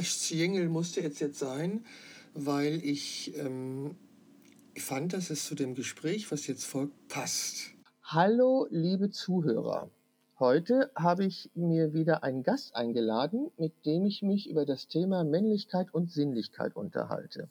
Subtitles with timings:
[0.00, 1.84] Jingle musste jetzt jetzt sein,
[2.34, 3.96] weil ich ähm,
[4.76, 7.72] fand, dass es zu dem Gespräch, was jetzt folgt, passt.
[8.02, 9.90] Hallo, liebe Zuhörer.
[10.38, 15.24] Heute habe ich mir wieder einen Gast eingeladen, mit dem ich mich über das Thema
[15.24, 17.48] Männlichkeit und Sinnlichkeit unterhalte.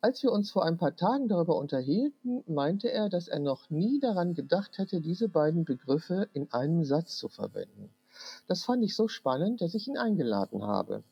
[0.00, 4.00] Als wir uns vor ein paar Tagen darüber unterhielten, meinte er, dass er noch nie
[4.00, 7.90] daran gedacht hätte, diese beiden Begriffe in einem Satz zu verwenden.
[8.46, 11.04] Das fand ich so spannend, dass ich ihn eingeladen habe.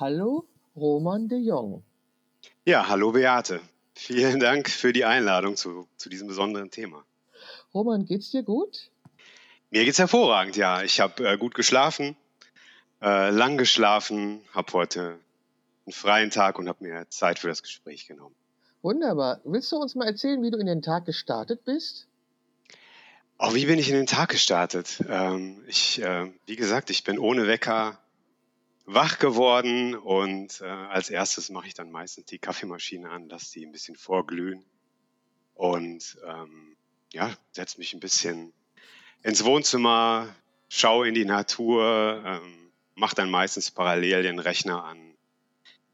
[0.00, 1.82] Hallo, Roman de Jong.
[2.64, 3.60] Ja, hallo Beate.
[3.96, 7.04] Vielen Dank für die Einladung zu, zu diesem besonderen Thema.
[7.74, 8.92] Roman, geht's dir gut?
[9.70, 10.84] Mir geht's hervorragend, ja.
[10.84, 12.14] Ich habe äh, gut geschlafen,
[13.02, 15.18] äh, lang geschlafen, habe heute
[15.84, 18.36] einen freien Tag und habe mir Zeit für das Gespräch genommen.
[18.82, 19.40] Wunderbar.
[19.42, 22.06] Willst du uns mal erzählen, wie du in den Tag gestartet bist?
[23.40, 25.02] Oh, wie bin ich in den Tag gestartet?
[25.08, 27.98] Ähm, ich, äh, wie gesagt, ich bin ohne Wecker
[28.90, 33.66] wach geworden und äh, als erstes mache ich dann meistens die Kaffeemaschine an, dass die
[33.66, 34.64] ein bisschen vorglühen
[35.54, 36.74] und ähm,
[37.12, 38.54] ja, setze mich ein bisschen
[39.22, 40.34] ins Wohnzimmer,
[40.70, 45.14] schaue in die Natur, ähm, mache dann meistens parallel den Rechner an,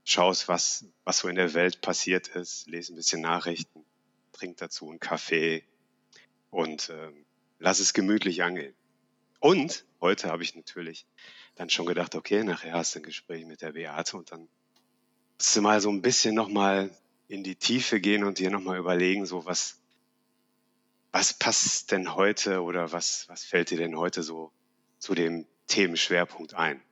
[0.04, 3.84] schaust, was, was so in der Welt passiert ist, lese ein bisschen Nachrichten,
[4.30, 5.64] trink dazu einen Kaffee
[6.50, 7.26] und ähm,
[7.58, 8.76] lass es gemütlich angehen.
[9.41, 11.06] Und heute habe ich natürlich
[11.56, 14.48] dann schon gedacht, okay, nachher hast du ein Gespräch mit der Beate und dann
[15.38, 16.91] musst du mal so ein bisschen nochmal
[17.28, 19.78] in die Tiefe gehen und dir nochmal überlegen, so was,
[21.12, 24.50] was passt denn heute oder was, was fällt dir denn heute so
[24.98, 26.82] zu dem Themenschwerpunkt ein?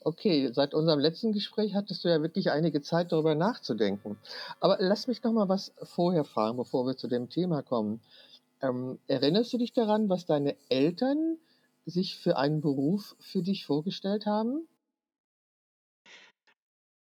[0.00, 4.18] Okay, seit unserem letzten Gespräch hattest du ja wirklich einige Zeit, darüber nachzudenken.
[4.60, 8.00] Aber lass mich noch mal was vorher fragen, bevor wir zu dem Thema kommen.
[8.60, 11.38] Ähm, erinnerst du dich daran, was deine Eltern
[11.86, 14.66] sich für einen Beruf für dich vorgestellt haben?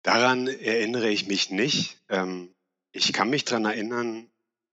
[0.04, 2.02] Daran erinnere ich mich nicht.
[2.10, 2.54] Ähm,
[2.92, 4.30] ich kann mich daran erinnern,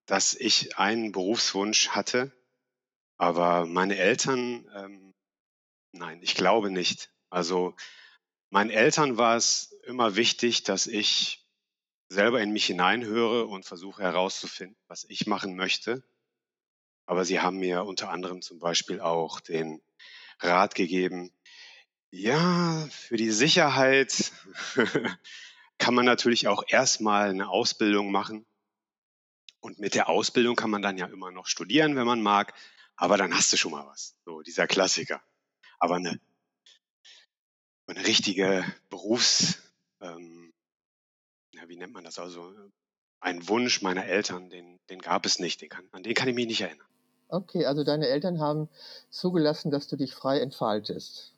[0.07, 2.33] dass ich einen Berufswunsch hatte,
[3.17, 5.15] aber meine Eltern, ähm,
[5.93, 7.13] nein, ich glaube nicht.
[7.31, 7.77] Also
[8.53, 11.47] Meinen Eltern war es immer wichtig, dass ich
[12.09, 16.03] selber in mich hineinhöre und versuche herauszufinden, was ich machen möchte.
[17.11, 19.83] Aber sie haben mir unter anderem zum Beispiel auch den
[20.39, 21.33] Rat gegeben,
[22.13, 24.31] ja, für die Sicherheit
[25.79, 28.47] kann man natürlich auch erstmal eine Ausbildung machen.
[29.59, 32.55] Und mit der Ausbildung kann man dann ja immer noch studieren, wenn man mag.
[32.95, 34.15] Aber dann hast du schon mal was.
[34.25, 35.21] So dieser Klassiker.
[35.81, 36.21] Aber eine
[37.89, 39.61] eine richtige Berufs,
[40.01, 40.53] ähm,
[41.55, 42.55] ja, wie nennt man das also,
[43.19, 46.37] ein Wunsch meiner Eltern, den, den gab es nicht, den kann, an den kann ich
[46.37, 46.87] mich nicht erinnern.
[47.31, 48.69] Okay, also deine Eltern haben
[49.11, 51.33] zugelassen, dass du dich frei entfaltest.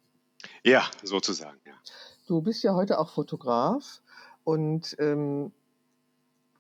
[0.65, 1.75] Ja, sozusagen, ja.
[2.27, 4.01] Du bist ja heute auch Fotograf
[4.45, 5.53] und ähm,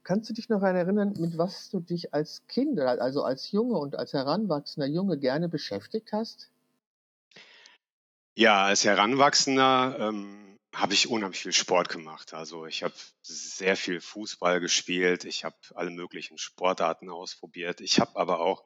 [0.04, 3.96] kannst du dich noch erinnern, mit was du dich als Kind, also als Junge und
[3.96, 6.50] als heranwachsender Junge gerne beschäftigt hast?
[8.34, 12.34] Ja, als Heranwachsender ähm, habe ich unheimlich viel Sport gemacht.
[12.34, 17.80] Also ich habe sehr viel Fußball gespielt, ich habe alle möglichen Sportarten ausprobiert.
[17.80, 18.64] Ich habe aber auch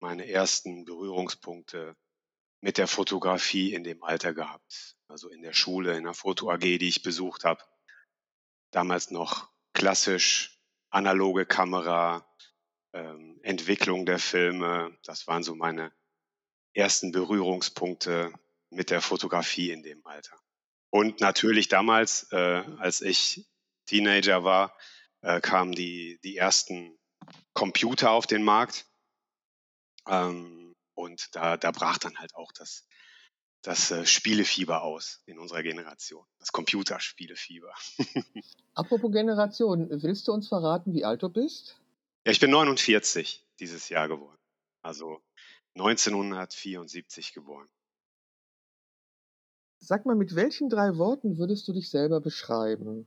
[0.00, 1.96] meine ersten Berührungspunkte
[2.60, 4.96] mit der Fotografie in dem Alter gehabt.
[5.08, 7.62] Also in der Schule, in der Foto AG, die ich besucht habe.
[8.72, 10.60] Damals noch klassisch
[10.90, 12.28] analoge Kamera,
[12.92, 14.96] ähm, Entwicklung der Filme.
[15.04, 15.92] Das waren so meine
[16.74, 18.32] ersten Berührungspunkte
[18.70, 20.38] mit der Fotografie in dem Alter.
[20.90, 23.46] Und natürlich damals, äh, als ich
[23.86, 24.76] Teenager war,
[25.22, 26.98] äh, kamen die, die ersten
[27.54, 28.86] Computer auf den Markt.
[30.08, 32.86] Ähm, und da, da brach dann halt auch das,
[33.62, 36.24] das äh, Spielefieber aus in unserer Generation.
[36.38, 37.72] Das Computerspielefieber.
[38.74, 41.80] Apropos Generation, willst du uns verraten, wie alt du bist?
[42.24, 44.38] Ja, ich bin 49 dieses Jahr geworden.
[44.82, 45.20] Also
[45.74, 47.68] 1974 geboren.
[49.80, 53.06] Sag mal, mit welchen drei Worten würdest du dich selber beschreiben?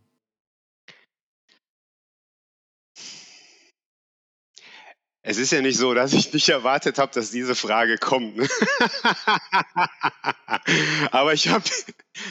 [5.31, 8.35] Es ist ja nicht so, dass ich nicht erwartet habe, dass diese Frage kommt.
[8.35, 8.49] Ne?
[11.11, 11.63] Aber ich habe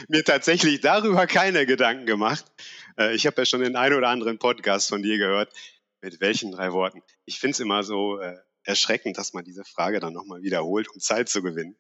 [0.09, 2.45] mir tatsächlich darüber keine Gedanken gemacht.
[2.99, 5.51] Äh, ich habe ja schon den einen oder anderen Podcast von dir gehört.
[6.03, 7.03] Mit welchen drei Worten?
[7.25, 11.01] Ich finde es immer so äh, erschreckend, dass man diese Frage dann nochmal wiederholt, um
[11.01, 11.77] Zeit zu gewinnen.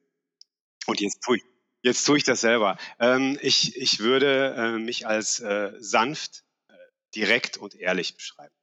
[0.86, 1.42] Und jetzt tue ich,
[1.82, 2.78] Jetzt tue ich das selber.
[2.98, 6.72] Ähm, ich, ich würde äh, mich als äh, sanft, äh,
[7.14, 8.54] direkt und ehrlich beschreiben.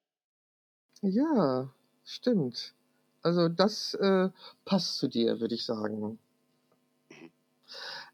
[1.01, 1.71] Ja,
[2.07, 2.73] stimmt.
[3.21, 4.29] Also das äh,
[4.65, 6.17] passt zu dir, würde ich sagen.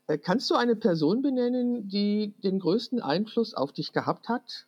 [0.08, 4.66] Äh, kannst du eine Person benennen, die den größten Einfluss auf dich gehabt hat?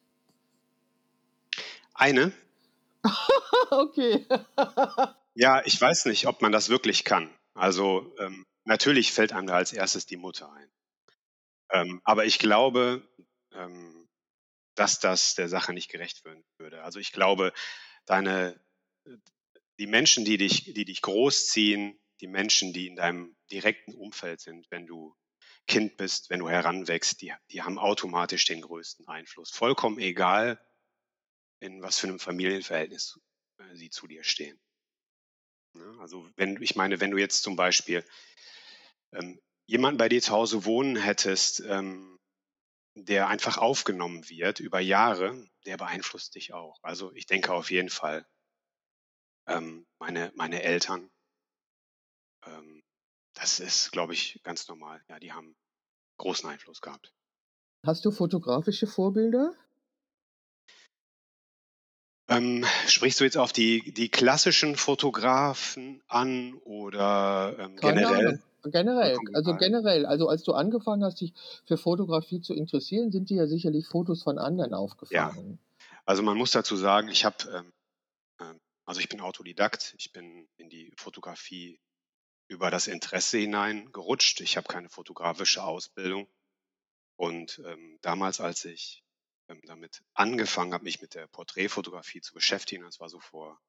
[1.93, 2.31] Eine?
[3.71, 4.25] okay.
[5.33, 7.29] ja, ich weiß nicht, ob man das wirklich kann.
[7.53, 10.69] Also ähm, natürlich fällt einem da als erstes die Mutter ein.
[11.71, 13.01] Ähm, aber ich glaube,
[13.53, 14.07] ähm,
[14.75, 16.83] dass das der Sache nicht gerecht werden würde.
[16.83, 17.53] Also ich glaube,
[18.05, 18.59] deine,
[19.79, 24.69] die Menschen, die dich, die dich großziehen, die Menschen, die in deinem direkten Umfeld sind,
[24.71, 25.15] wenn du
[25.67, 29.49] Kind bist, wenn du heranwächst, die, die haben automatisch den größten Einfluss.
[29.49, 30.63] Vollkommen egal,
[31.59, 33.19] in was für einem Familienverhältnis
[33.57, 34.59] äh, sie zu dir stehen.
[35.73, 35.97] Ne?
[35.99, 38.05] Also wenn, ich meine, wenn du jetzt zum Beispiel
[39.13, 42.19] ähm, jemanden bei dir zu Hause wohnen hättest, ähm,
[42.95, 46.79] der einfach aufgenommen wird über Jahre, der beeinflusst dich auch.
[46.83, 48.25] Also ich denke auf jeden Fall,
[49.47, 51.09] ähm, meine, meine Eltern,
[52.45, 52.83] ähm,
[53.33, 55.01] das ist, glaube ich, ganz normal.
[55.09, 55.55] Ja, die haben
[56.17, 57.13] großen Einfluss gehabt.
[57.85, 59.53] Hast du fotografische Vorbilder?
[62.27, 68.27] Ähm, sprichst du jetzt auf die, die klassischen Fotografen an oder ähm, generell?
[68.27, 68.43] Ahnung.
[68.71, 71.33] Generell, also generell, also als du angefangen hast, dich
[71.65, 75.59] für Fotografie zu interessieren, sind dir ja sicherlich Fotos von anderen aufgefallen.
[75.79, 75.87] Ja.
[76.05, 77.73] Also man muss dazu sagen, ich habe, ähm, ähm,
[78.85, 81.79] also ich bin Autodidakt, ich bin in die Fotografie
[82.47, 84.41] über das Interesse hineingerutscht.
[84.41, 86.31] Ich habe keine fotografische Ausbildung.
[87.17, 89.03] Und ähm, damals, als ich
[89.49, 93.59] ähm, damit angefangen habe, mich mit der Porträtfotografie zu beschäftigen, das war so vor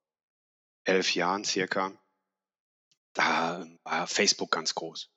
[0.84, 1.98] elf Jahren circa,
[3.14, 5.10] da ähm, war Facebook ganz groß.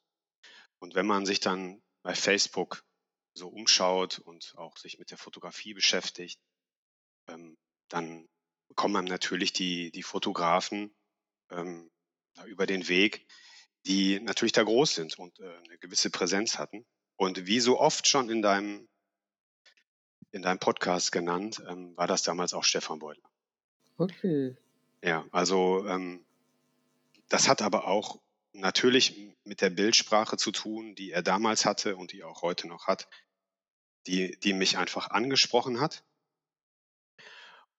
[0.80, 2.86] Und wenn man sich dann bei Facebook
[3.34, 6.40] so umschaut und auch sich mit der Fotografie beschäftigt,
[7.28, 7.58] ähm,
[7.90, 8.30] dann
[8.76, 10.94] kommen einem natürlich die, die Fotografen
[11.52, 11.90] ähm,
[12.46, 13.26] über den Weg,
[13.86, 16.86] die natürlich da groß sind und äh, eine gewisse Präsenz hatten.
[17.16, 18.88] Und wie so oft schon in deinem,
[20.32, 23.30] in deinem Podcast genannt, ähm, war das damals auch Stefan Beutler.
[23.98, 24.56] Okay.
[25.04, 26.24] Ja, also ähm,
[27.28, 28.20] das hat aber auch
[28.54, 32.68] natürlich mit der Bildsprache zu tun, die er damals hatte und die er auch heute
[32.68, 33.08] noch hat,
[34.08, 36.04] die, die mich einfach angesprochen hat.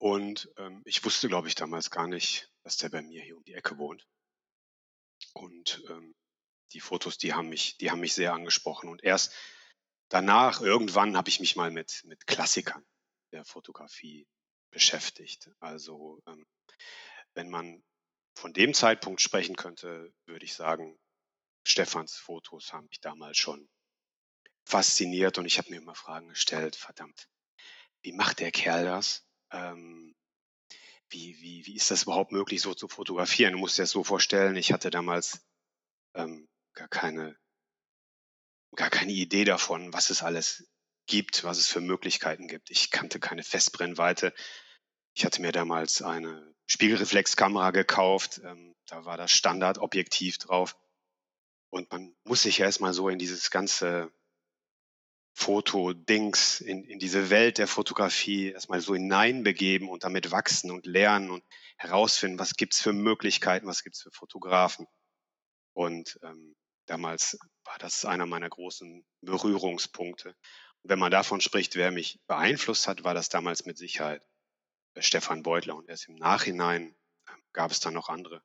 [0.00, 3.44] Und ähm, ich wusste, glaube ich, damals gar nicht, dass der bei mir hier um
[3.44, 4.08] die Ecke wohnt.
[5.35, 6.14] Und ähm,
[6.73, 8.88] die Fotos, die haben mich, die haben mich sehr angesprochen.
[8.88, 9.35] Und erst
[10.08, 12.82] danach, irgendwann, habe ich mich mal mit, mit Klassikern
[13.32, 14.26] der Fotografie
[14.70, 15.50] beschäftigt.
[15.61, 16.47] Also ähm,
[17.35, 17.85] wenn man
[18.35, 20.99] von dem Zeitpunkt sprechen könnte, würde ich sagen,
[21.67, 23.69] Stefans Fotos haben mich damals schon
[24.64, 27.29] fasziniert und ich habe mir immer Fragen gestellt, verdammt,
[28.02, 29.26] wie macht der Kerl das?
[29.52, 30.14] Ähm,
[31.11, 33.52] wie, wie, wie ist das überhaupt möglich, so zu fotografieren?
[33.52, 35.44] Du musst dir das so vorstellen, ich hatte damals
[36.14, 37.37] ähm, gar keine,
[38.76, 40.69] gar keine Idee davon, was es alles
[41.06, 42.70] gibt, was es für Möglichkeiten gibt.
[42.70, 44.32] Ich kannte keine Festbrennweite.
[45.14, 48.41] Ich hatte mir damals eine Spiegelreflexkamera gekauft.
[48.44, 50.76] Ähm, da war das Standardobjektiv drauf.
[51.70, 54.12] Und man muss sich erstmal so in dieses ganze
[55.41, 61.31] Foto-Dings, in, in diese Welt der Fotografie erstmal so hineinbegeben und damit wachsen und lernen
[61.31, 61.43] und
[61.79, 64.87] herausfinden, was gibt's für Möglichkeiten, was gibt's für Fotografen.
[65.73, 66.55] Und ähm,
[66.85, 70.29] damals war das einer meiner großen Berührungspunkte.
[70.83, 74.23] Und wenn man davon spricht, wer mich beeinflusst hat, war das damals mit Sicherheit
[74.95, 75.75] äh, Stefan Beutler.
[75.75, 76.95] Und erst im Nachhinein
[77.26, 78.43] äh, gab es dann noch andere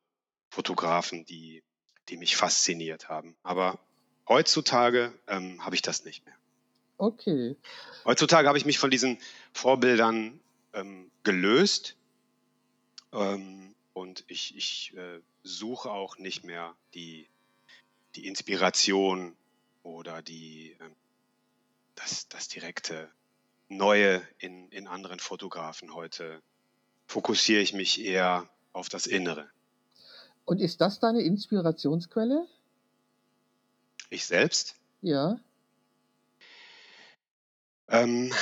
[0.48, 1.62] Fotografen, die,
[2.08, 3.36] die mich fasziniert haben.
[3.42, 3.78] Aber
[4.26, 6.36] heutzutage ähm, habe ich das nicht mehr.
[6.98, 7.56] Okay.
[8.04, 9.18] Heutzutage habe ich mich von diesen
[9.52, 10.40] Vorbildern
[10.72, 11.96] ähm, gelöst
[13.12, 17.28] ähm, und ich, ich äh, suche auch nicht mehr die,
[18.14, 19.36] die Inspiration
[19.82, 20.90] oder die, äh,
[21.94, 23.08] das, das direkte
[23.68, 25.94] Neue in, in anderen Fotografen.
[25.94, 26.40] Heute
[27.06, 29.48] fokussiere ich mich eher auf das Innere.
[30.44, 32.46] Und ist das deine Inspirationsquelle?
[34.08, 34.76] Ich selbst?
[35.02, 35.40] Ja.
[37.88, 38.34] Ähm,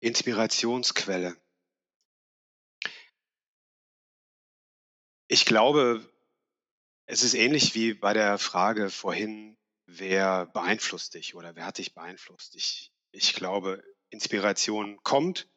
[0.00, 1.36] Inspirationsquelle.
[5.26, 6.08] Ich glaube,
[7.06, 9.56] es ist ähnlich wie bei der Frage vorhin,
[9.86, 12.54] wer beeinflusst dich oder wer hat dich beeinflusst?
[12.54, 15.48] Ich, ich glaube, Inspiration kommt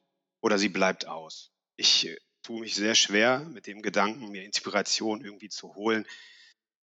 [0.42, 1.52] oder sie bleibt aus.
[1.76, 6.08] Ich äh, tue mich sehr schwer mit dem Gedanken, mir Inspiration irgendwie zu holen,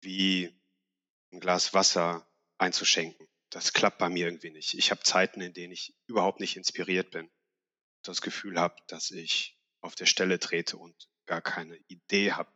[0.01, 0.53] wie
[1.32, 2.27] ein Glas Wasser
[2.60, 4.74] einzuschenken das klappt bei mir irgendwie nicht.
[4.74, 7.29] Ich habe Zeiten, in denen ich überhaupt nicht inspiriert bin.
[8.03, 12.51] Das Gefühl habe, dass ich auf der Stelle trete und gar keine Idee habe,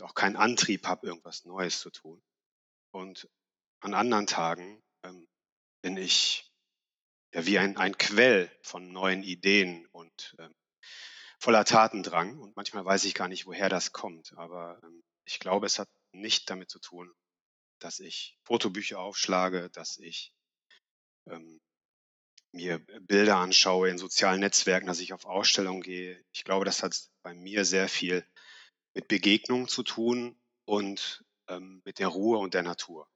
[0.00, 2.22] auch keinen Antrieb habe, irgendwas Neues zu tun.
[2.92, 3.28] Und
[3.80, 5.26] an anderen Tagen ähm,
[5.82, 6.48] bin ich
[7.32, 10.54] ja wie ein, ein Quell von neuen Ideen und ähm,
[11.40, 12.38] voller Tatendrang.
[12.38, 14.32] Und manchmal weiß ich gar nicht, woher das kommt.
[14.36, 17.12] Aber ähm, ich glaube, es hat nicht damit zu tun,
[17.78, 20.32] dass ich Fotobücher aufschlage, dass ich
[21.28, 21.60] ähm,
[22.52, 26.24] mir Bilder anschaue in sozialen Netzwerken, dass ich auf Ausstellungen gehe.
[26.32, 28.26] Ich glaube, das hat bei mir sehr viel
[28.94, 33.08] mit Begegnungen zu tun und ähm, mit der Ruhe und der Natur.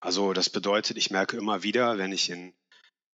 [0.00, 2.56] Also das bedeutet, ich merke immer wieder, wenn ich in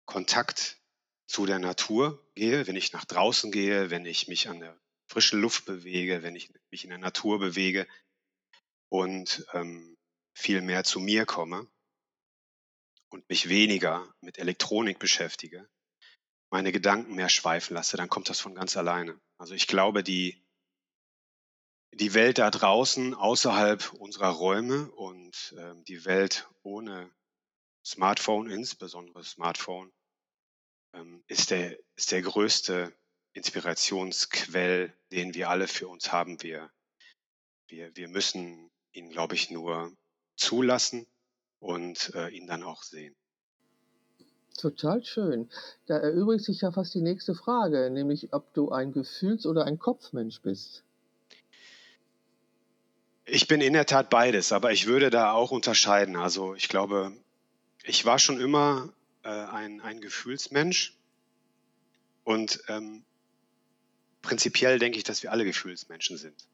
[0.06, 0.82] Kontakt
[1.28, 5.40] zu der Natur gehe, wenn ich nach draußen gehe, wenn ich mich an der frischen
[5.40, 7.88] Luft bewege, wenn ich mich in der Natur bewege
[8.90, 9.99] und ähm,
[10.40, 11.68] viel mehr zu mir komme
[13.10, 15.70] und mich weniger mit Elektronik beschäftige,
[16.50, 19.20] meine Gedanken mehr schweifen lasse, dann kommt das von ganz alleine.
[19.38, 20.42] Also ich glaube, die,
[21.94, 27.12] die Welt da draußen, außerhalb unserer Räume und äh, die Welt ohne
[27.86, 29.92] Smartphone, insbesondere Smartphone,
[30.94, 32.98] ähm, ist, der, ist der größte
[33.34, 36.42] Inspirationsquell, den wir alle für uns haben.
[36.42, 36.72] Wir,
[37.68, 39.96] wir, wir müssen ihn, glaube ich, nur
[40.40, 41.06] zulassen
[41.60, 43.16] und äh, ihn dann auch sehen.
[44.58, 45.50] Total schön.
[45.86, 49.80] Da erübrigt sich ja fast die nächste Frage, nämlich ob du ein Gefühls- oder ein
[49.80, 50.84] Kopfmensch bist.
[53.26, 56.16] Ich bin in der Tat beides, aber ich würde da auch unterscheiden.
[56.16, 57.14] Also ich glaube,
[57.84, 58.92] ich war schon immer
[59.24, 60.98] äh, ein, ein Gefühlsmensch
[62.24, 63.04] und ähm,
[64.22, 66.48] prinzipiell denke ich, dass wir alle Gefühlsmenschen sind.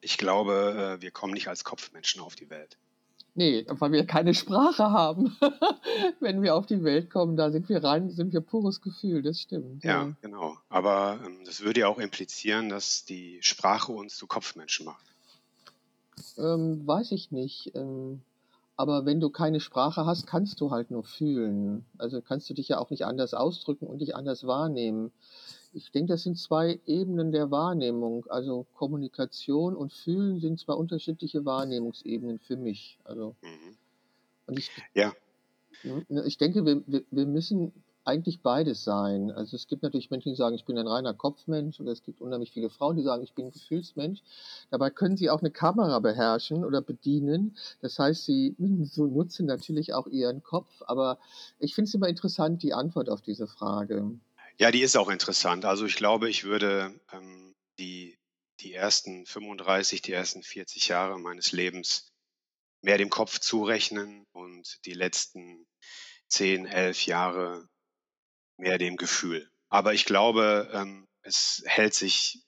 [0.00, 2.78] Ich glaube, äh, wir kommen nicht als Kopfmenschen auf die Welt.
[3.34, 5.36] Nee, weil wir keine Sprache haben.
[6.20, 9.40] Wenn wir auf die Welt kommen, da sind wir rein, sind wir pures Gefühl, das
[9.40, 9.84] stimmt.
[9.84, 10.16] Ja, ja.
[10.20, 10.56] genau.
[10.68, 15.06] Aber ähm, das würde ja auch implizieren, dass die Sprache uns zu Kopfmenschen macht.
[16.36, 17.72] Ähm, weiß ich nicht.
[17.76, 18.22] Ähm,
[18.76, 21.84] aber wenn du keine Sprache hast, kannst du halt nur fühlen.
[21.98, 25.12] Also kannst du dich ja auch nicht anders ausdrücken und dich anders wahrnehmen.
[25.72, 28.26] Ich denke, das sind zwei Ebenen der Wahrnehmung.
[28.28, 32.98] Also Kommunikation und Fühlen sind zwei unterschiedliche Wahrnehmungsebenen für mich.
[33.04, 33.76] Also, Mhm.
[34.46, 35.12] und ich, Ja,
[36.24, 37.72] ich denke, wir, wir, wir müssen
[38.08, 39.30] eigentlich beides sein.
[39.30, 42.22] Also es gibt natürlich Menschen, die sagen, ich bin ein reiner Kopfmensch oder es gibt
[42.22, 44.22] unheimlich viele Frauen, die sagen, ich bin ein Gefühlsmensch.
[44.70, 47.56] Dabei können sie auch eine Kamera beherrschen oder bedienen.
[47.82, 50.82] Das heißt, sie so nutzen natürlich auch ihren Kopf.
[50.86, 51.18] Aber
[51.58, 54.18] ich finde es immer interessant, die Antwort auf diese Frage.
[54.58, 55.64] Ja, die ist auch interessant.
[55.64, 58.18] Also ich glaube, ich würde ähm, die,
[58.60, 62.08] die ersten 35, die ersten 40 Jahre meines Lebens
[62.82, 65.66] mehr dem Kopf zurechnen und die letzten
[66.28, 67.68] 10, 11 Jahre
[68.56, 69.50] mehr dem Gefühl.
[69.68, 72.42] Aber ich glaube, ähm, es hält sich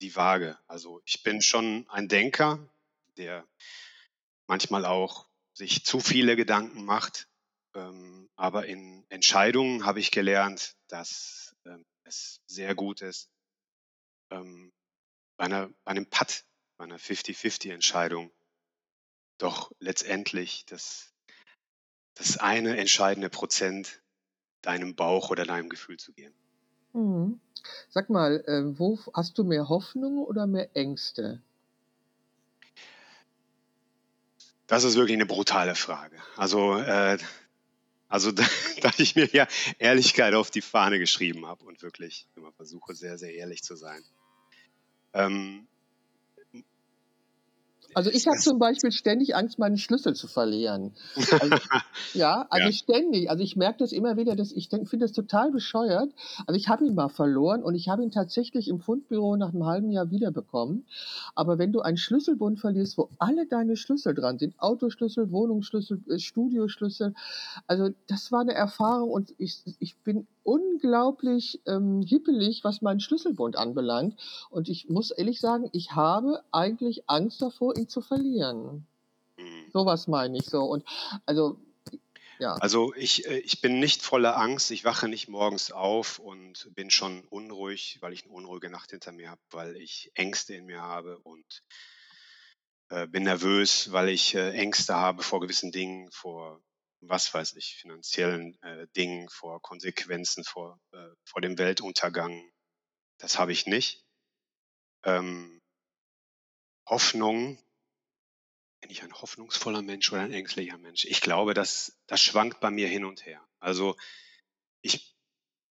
[0.00, 0.58] die Waage.
[0.66, 2.58] Also ich bin schon ein Denker,
[3.16, 3.46] der
[4.46, 7.28] manchmal auch sich zu viele Gedanken macht.
[7.74, 13.28] Ähm, aber in Entscheidungen habe ich gelernt, dass ähm, es sehr gut ist,
[14.30, 14.72] ähm,
[15.36, 16.44] bei, einer, bei einem Putt,
[16.76, 18.30] bei einer 50-50-Entscheidung,
[19.38, 21.12] doch letztendlich das,
[22.14, 24.02] das eine entscheidende Prozent
[24.62, 26.34] deinem Bauch oder deinem Gefühl zu gehen.
[26.92, 27.40] Mhm.
[27.88, 31.40] Sag mal, äh, wo hast du mehr Hoffnung oder mehr Ängste?
[34.66, 36.16] Das ist wirklich eine brutale Frage.
[36.36, 37.18] Also, äh,
[38.10, 38.44] also da,
[38.82, 39.46] da ich mir ja
[39.78, 44.04] Ehrlichkeit auf die Fahne geschrieben habe und wirklich immer versuche, sehr, sehr ehrlich zu sein.
[45.14, 45.66] Ähm,
[47.94, 50.92] Also ich habe zum Beispiel ständig Angst, meinen Schlüssel zu verlieren.
[51.16, 51.56] Also,
[52.14, 52.72] ja, also Ja.
[52.72, 53.30] ständig.
[53.30, 56.12] Also ich merke das immer wieder, dass ich finde das total bescheuert.
[56.46, 59.66] Also ich habe ihn mal verloren und ich habe ihn tatsächlich im Fundbüro nach einem
[59.66, 60.86] halben Jahr wiederbekommen.
[61.34, 66.18] Aber wenn du einen Schlüsselbund verlierst, wo alle deine Schlüssel dran sind, Autoschlüssel, Wohnungsschlüssel, äh,
[66.18, 67.14] Studioschlüssel,
[67.66, 73.56] also das war eine Erfahrung und ich, ich bin unglaublich ähm, hippelig, was meinen Schlüsselbund
[73.56, 74.18] anbelangt.
[74.50, 78.86] Und ich muss ehrlich sagen, ich habe eigentlich Angst davor, ihn zu verlieren.
[79.36, 79.70] Mhm.
[79.72, 80.62] Sowas meine ich so.
[80.62, 80.84] Und
[81.26, 81.58] also,
[82.38, 82.54] ja.
[82.54, 84.70] Also ich, äh, ich bin nicht voller Angst.
[84.70, 89.12] Ich wache nicht morgens auf und bin schon unruhig, weil ich eine unruhige Nacht hinter
[89.12, 91.62] mir habe, weil ich Ängste in mir habe und
[92.88, 96.62] äh, bin nervös, weil ich äh, Ängste habe vor gewissen Dingen, vor
[97.00, 102.50] was weiß ich, finanziellen äh, Dingen, vor Konsequenzen, vor, äh, vor dem Weltuntergang.
[103.18, 104.04] Das habe ich nicht.
[105.04, 105.60] Ähm,
[106.86, 107.58] Hoffnung,
[108.80, 111.04] bin ich ein hoffnungsvoller Mensch oder ein ängstlicher Mensch?
[111.04, 113.46] Ich glaube, das, das schwankt bei mir hin und her.
[113.60, 113.96] Also
[114.82, 115.14] ich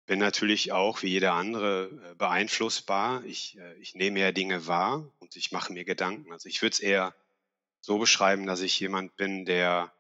[0.05, 3.24] bin natürlich auch wie jeder andere äh, beeinflussbar.
[3.25, 6.31] Ich, äh, ich nehme ja Dinge wahr und ich mache mir Gedanken.
[6.31, 7.13] Also ich würde es eher
[7.81, 9.93] so beschreiben, dass ich jemand bin, der,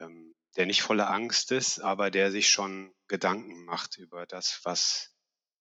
[0.00, 5.14] ähm, der nicht voller Angst ist, aber der sich schon Gedanken macht über das, was,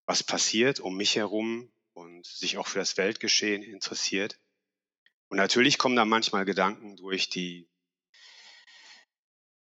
[0.07, 4.39] was passiert um mich herum und sich auch für das Weltgeschehen interessiert.
[5.29, 7.69] Und natürlich kommen da manchmal Gedanken durch, die,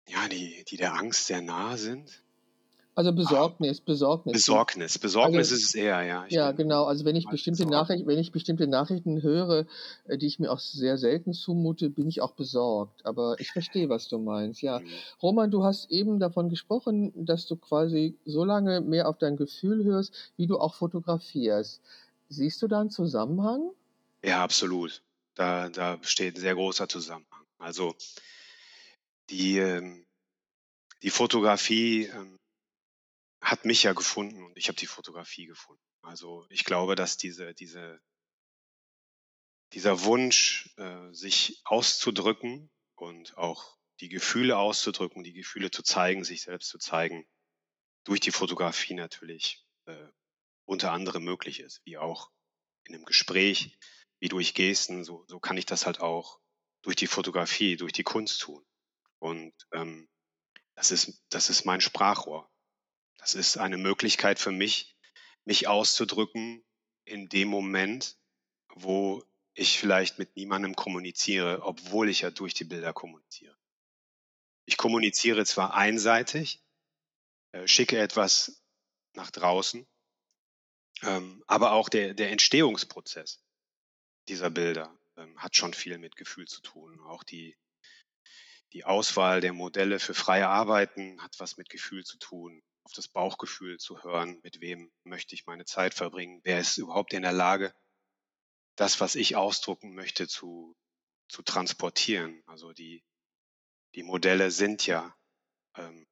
[0.07, 2.23] ja, die, die der Angst sehr nahe sind.
[2.93, 4.33] Also Besorgnis, Besorgnis.
[4.33, 6.25] Besorgnis, Besorgnis also, ist es eher, ja.
[6.27, 6.83] Ich ja, genau.
[6.83, 9.65] Also wenn ich bestimmte Nachrichten, wenn ich bestimmte Nachrichten höre,
[10.07, 13.05] äh, die ich mir auch sehr selten zumute, bin ich auch besorgt.
[13.05, 14.61] Aber ich verstehe, was du meinst.
[14.61, 14.87] Ja, mhm.
[15.21, 19.85] Roman, du hast eben davon gesprochen, dass du quasi so lange mehr auf dein Gefühl
[19.85, 21.81] hörst, wie du auch fotografierst.
[22.27, 23.71] Siehst du da einen Zusammenhang?
[24.23, 25.01] Ja, absolut.
[25.35, 27.45] Da, da besteht ein sehr großer Zusammenhang.
[27.57, 27.95] Also
[29.29, 30.05] die, ähm,
[31.03, 32.37] die Fotografie ähm,
[33.41, 35.81] hat mich ja gefunden und ich habe die Fotografie gefunden.
[36.03, 38.01] Also ich glaube, dass diese, diese,
[39.73, 46.43] dieser Wunsch, äh, sich auszudrücken und auch die Gefühle auszudrücken, die Gefühle zu zeigen, sich
[46.43, 47.27] selbst zu zeigen,
[48.03, 50.07] durch die Fotografie natürlich äh,
[50.65, 52.31] unter anderem möglich ist, wie auch
[52.83, 53.77] in einem Gespräch,
[54.19, 56.39] wie durch Gesten, so, so kann ich das halt auch
[56.81, 58.65] durch die Fotografie, durch die Kunst tun.
[59.19, 60.09] Und ähm,
[60.75, 62.50] das ist, das ist mein Sprachrohr.
[63.21, 64.95] Das ist eine Möglichkeit für mich,
[65.45, 66.65] mich auszudrücken
[67.05, 68.17] in dem Moment,
[68.69, 69.23] wo
[69.53, 73.55] ich vielleicht mit niemandem kommuniziere, obwohl ich ja durch die Bilder kommuniziere.
[74.65, 76.63] Ich kommuniziere zwar einseitig,
[77.51, 78.63] äh, schicke etwas
[79.13, 79.85] nach draußen,
[81.03, 83.43] ähm, aber auch der, der Entstehungsprozess
[84.29, 86.99] dieser Bilder ähm, hat schon viel mit Gefühl zu tun.
[87.01, 87.55] Auch die,
[88.73, 93.07] die Auswahl der Modelle für freie Arbeiten hat was mit Gefühl zu tun auf das
[93.07, 97.31] Bauchgefühl zu hören, mit wem möchte ich meine Zeit verbringen, wer ist überhaupt in der
[97.31, 97.73] Lage,
[98.75, 100.75] das, was ich ausdrucken möchte, zu,
[101.27, 102.41] zu transportieren.
[102.47, 103.03] Also die,
[103.95, 105.15] die Modelle sind ja
[105.75, 106.07] ähm,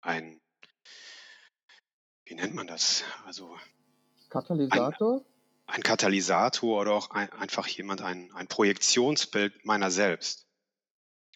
[0.00, 0.40] ein,
[2.24, 3.04] wie nennt man das?
[3.24, 3.58] Also
[4.30, 5.24] Katalysator?
[5.66, 10.46] Ein, ein Katalysator oder auch ein, einfach jemand, ein, ein Projektionsbild meiner selbst.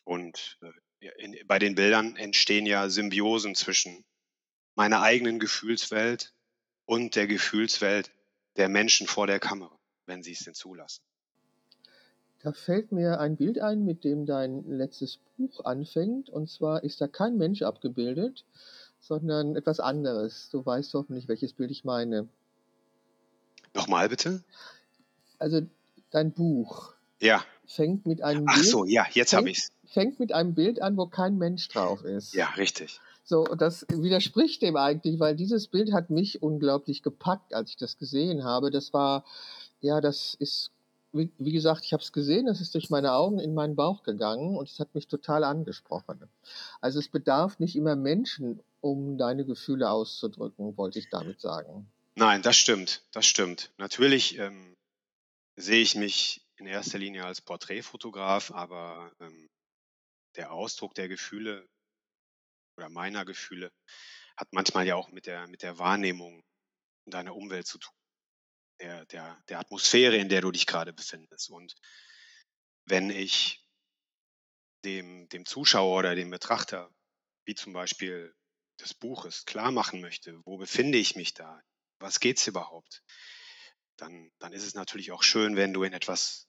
[0.05, 0.59] Und
[1.01, 4.05] äh, in, bei den Bildern entstehen ja Symbiosen zwischen
[4.75, 6.33] meiner eigenen Gefühlswelt
[6.87, 8.11] und der Gefühlswelt
[8.57, 11.03] der Menschen vor der Kamera, wenn sie es denn zulassen.
[12.43, 16.29] Da fällt mir ein Bild ein, mit dem dein letztes Buch anfängt.
[16.29, 18.45] Und zwar ist da kein Mensch abgebildet,
[19.01, 20.51] sondern etwas anderes.
[20.51, 22.29] Du weißt hoffentlich, welches Bild ich meine.
[23.73, 24.45] Nochmal bitte?
[25.39, 25.63] Also
[26.11, 27.43] dein Buch ja.
[27.67, 28.67] fängt mit einem Ach Bild.
[28.67, 29.69] So, ja, jetzt habe ich.
[29.87, 32.35] Fängt mit einem Bild an, wo kein Mensch drauf ist.
[32.35, 33.01] Ja, richtig.
[33.27, 37.97] So, das widerspricht dem eigentlich, weil dieses Bild hat mich unglaublich gepackt, als ich das
[37.97, 38.71] gesehen habe.
[38.71, 39.25] Das war,
[39.81, 40.71] ja, das ist,
[41.13, 44.03] wie, wie gesagt, ich habe es gesehen, das ist durch meine Augen in meinen Bauch
[44.03, 46.29] gegangen und es hat mich total angesprochen.
[46.83, 51.91] Also es bedarf nicht immer Menschen, um deine Gefühle auszudrücken, wollte ich damit sagen.
[52.17, 53.71] Nein, das stimmt, das stimmt.
[53.79, 54.75] Natürlich ähm,
[55.57, 59.49] sehe ich mich in erster Linie als Porträtfotograf, aber ähm,
[60.37, 61.67] der Ausdruck der Gefühle
[62.77, 63.73] oder meiner Gefühle
[64.37, 66.45] hat manchmal ja auch mit der, mit der Wahrnehmung
[67.07, 67.95] deiner Umwelt zu tun.
[68.81, 71.51] Der, der, der Atmosphäre, in der du dich gerade befindest.
[71.51, 71.75] Und
[72.87, 73.65] wenn ich
[74.85, 76.93] dem, dem Zuschauer oder dem Betrachter,
[77.47, 78.35] wie zum Beispiel
[78.81, 81.63] des Buches, klar machen möchte, wo befinde ich mich da?
[82.01, 83.03] Was geht's überhaupt?
[83.97, 86.49] Dann, dann ist es natürlich auch schön, wenn du in etwas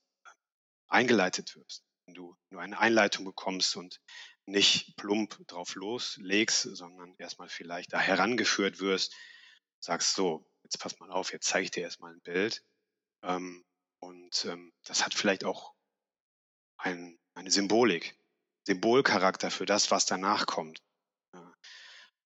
[0.87, 4.01] eingeleitet wirst, wenn du nur eine Einleitung bekommst und
[4.45, 9.15] nicht plump drauf loslegst, sondern erstmal vielleicht da herangeführt wirst,
[9.79, 12.63] sagst so, jetzt pass mal auf, jetzt zeige ich dir erstmal ein Bild.
[13.23, 13.65] Ähm,
[13.99, 15.73] und ähm, das hat vielleicht auch
[16.77, 18.17] ein, eine Symbolik,
[18.67, 20.81] Symbolcharakter für das, was danach kommt.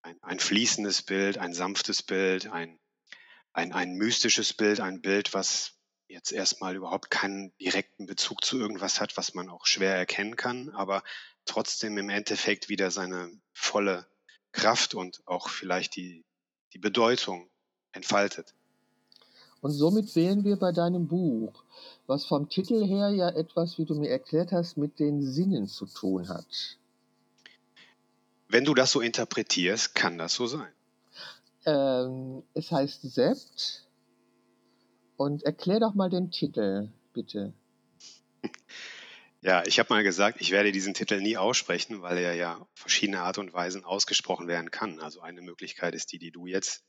[0.02, 2.80] ein, ein fließendes Bild, ein sanftes Bild, ein,
[3.54, 5.79] ein, ein mystisches Bild, ein Bild, was
[6.10, 10.70] jetzt erstmal überhaupt keinen direkten Bezug zu irgendwas hat, was man auch schwer erkennen kann,
[10.72, 11.04] aber
[11.46, 14.08] trotzdem im Endeffekt wieder seine volle
[14.52, 16.26] Kraft und auch vielleicht die,
[16.74, 17.50] die Bedeutung
[17.92, 18.54] entfaltet.
[19.62, 21.64] Und somit wären wir bei deinem Buch,
[22.08, 25.86] was vom Titel her ja etwas, wie du mir erklärt hast, mit den Sinnen zu
[25.86, 26.78] tun hat.
[28.48, 30.74] Wenn du das so interpretierst, kann das so sein.
[31.66, 33.86] Ähm, es heißt Sept.
[35.20, 37.54] Und erklär doch mal den Titel, bitte.
[39.42, 43.22] Ja, ich habe mal gesagt, ich werde diesen Titel nie aussprechen, weil er ja verschiedene
[43.22, 45.00] Art und Weisen ausgesprochen werden kann.
[45.00, 46.84] Also eine Möglichkeit ist die, die du jetzt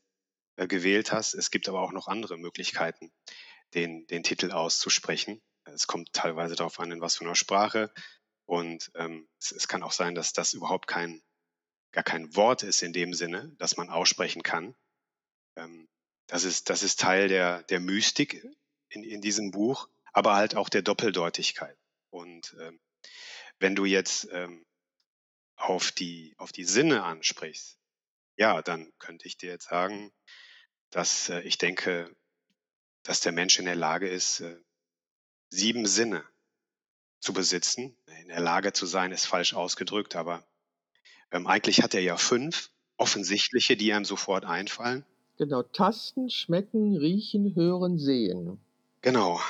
[0.57, 1.33] äh, gewählt hast.
[1.33, 3.11] Es gibt aber auch noch andere Möglichkeiten,
[3.73, 5.41] den, den Titel auszusprechen.
[5.63, 7.89] Es kommt teilweise darauf an, in was für einer Sprache.
[8.45, 11.21] Und ähm, es, es, kann auch sein, dass das überhaupt kein,
[11.91, 14.75] gar kein Wort ist in dem Sinne, das man aussprechen kann.
[15.57, 15.87] Ähm,
[16.31, 18.41] das, ist, das ist Teil der, der Mystik
[18.87, 21.77] in, in diesem Buch, aber halt auch der Doppeldeutigkeit.
[22.09, 22.79] Und ähm,
[23.59, 24.65] wenn du jetzt ähm,
[25.57, 27.77] auf, die, auf die Sinne ansprichst,
[28.37, 30.13] ja, dann könnte ich dir jetzt sagen,
[30.89, 32.15] dass äh, ich denke,
[33.03, 34.57] dass der Mensch in der Lage ist, äh,
[35.49, 36.23] sieben Sinne
[37.19, 37.97] zu besitzen.
[38.21, 40.47] In der Lage zu sein, ist falsch ausgedrückt, aber
[41.31, 45.05] ähm, eigentlich hat er ja fünf offensichtliche, die einem sofort einfallen.
[45.41, 48.63] Genau, tasten, schmecken, riechen, hören, sehen.
[49.01, 49.41] Genau.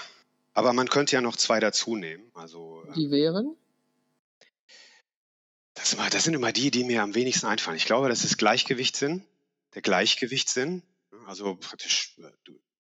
[0.54, 2.32] Aber man könnte ja noch zwei dazu nehmen.
[2.34, 3.58] Also, die ähm, wären?
[5.73, 7.75] Das, das, sind immer die, die mir am wenigsten einfallen.
[7.75, 9.25] Ich glaube, das ist Gleichgewichtssinn,
[9.75, 10.82] der Gleichgewichtssinn.
[11.27, 12.32] Also praktisch äh,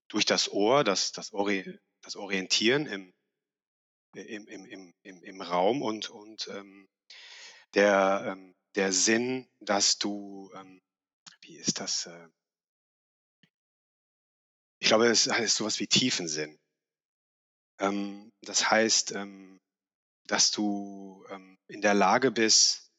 [0.07, 3.13] durch das Ohr, das, das, Ori das Orientieren im,
[4.13, 6.87] im, im, im, im Raum und, und ähm,
[7.73, 10.81] der, ähm, der Sinn, dass du, ähm,
[11.41, 12.05] wie ist das?
[12.05, 12.29] Äh,
[14.81, 16.57] ich glaube, es heißt sowas wie Tiefensinn.
[17.79, 19.59] Ähm, das heißt, ähm,
[20.27, 22.91] dass du ähm, in der Lage bist,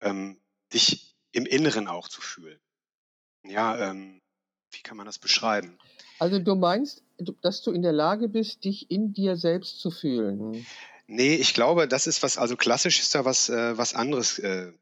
[0.00, 0.40] ähm,
[0.72, 2.58] dich im Inneren auch zu fühlen.
[3.44, 4.22] Ja, ähm,
[4.72, 5.78] wie kann man das beschreiben?
[6.18, 7.02] Also du meinst,
[7.42, 10.66] dass du in der Lage bist, dich in dir selbst zu fühlen?
[11.06, 14.72] Nee, ich glaube, das ist was, also klassisch ist da was, äh, was anderes, äh,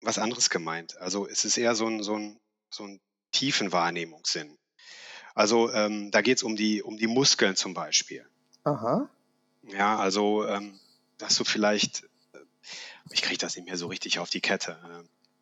[0.00, 0.96] was anderes gemeint.
[0.96, 4.56] Also es ist eher so ein, so ein, so ein tiefen Wahrnehmungssinn.
[5.36, 8.24] Also ähm, da geht es um die, um die Muskeln zum Beispiel.
[8.64, 9.06] Aha.
[9.68, 10.80] Ja, also ähm,
[11.18, 12.38] dass du vielleicht, äh,
[13.10, 14.78] ich kriege das nicht mehr so richtig auf die Kette.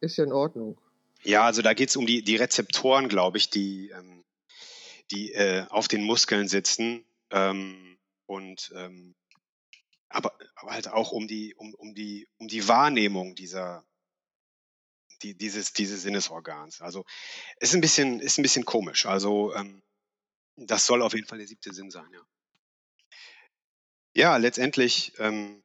[0.00, 0.04] Äh.
[0.04, 0.76] Ist ja in Ordnung.
[1.22, 4.24] Ja, also da geht es um die, die Rezeptoren, glaube ich, die, ähm,
[5.12, 9.14] die äh, auf den Muskeln sitzen ähm, und ähm,
[10.08, 13.84] aber, aber halt auch um die, um, um die, um die Wahrnehmung dieser,
[15.24, 16.80] die, dieses, dieses Sinnesorgans.
[16.80, 17.04] Also
[17.58, 19.06] ist ein bisschen, ist ein bisschen komisch.
[19.06, 19.82] Also ähm,
[20.56, 22.20] das soll auf jeden Fall der siebte Sinn sein, ja.
[24.16, 25.64] Ja, letztendlich ähm,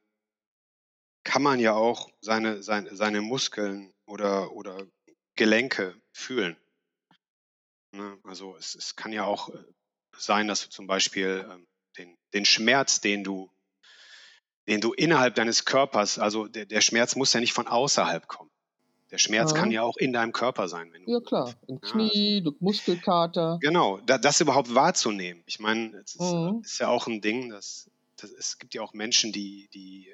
[1.22, 4.88] kann man ja auch seine, seine, seine Muskeln oder, oder
[5.36, 6.56] Gelenke fühlen.
[7.92, 8.18] Ne?
[8.24, 9.62] Also es, es kann ja auch äh,
[10.16, 13.52] sein, dass du zum Beispiel ähm, den, den Schmerz, den du,
[14.66, 18.49] den du innerhalb deines Körpers, also der, der Schmerz muss ja nicht von außerhalb kommen.
[19.10, 19.58] Der Schmerz ja.
[19.58, 20.92] kann ja auch in deinem Körper sein.
[20.92, 23.58] Wenn du, ja klar, im Knie, ja, also, Muskelkater.
[23.60, 25.42] Genau, da, das überhaupt wahrzunehmen.
[25.46, 26.60] Ich meine, es ist, mhm.
[26.64, 30.08] ist, ja auch ein Ding, dass, dass, es gibt ja auch Menschen, die, die,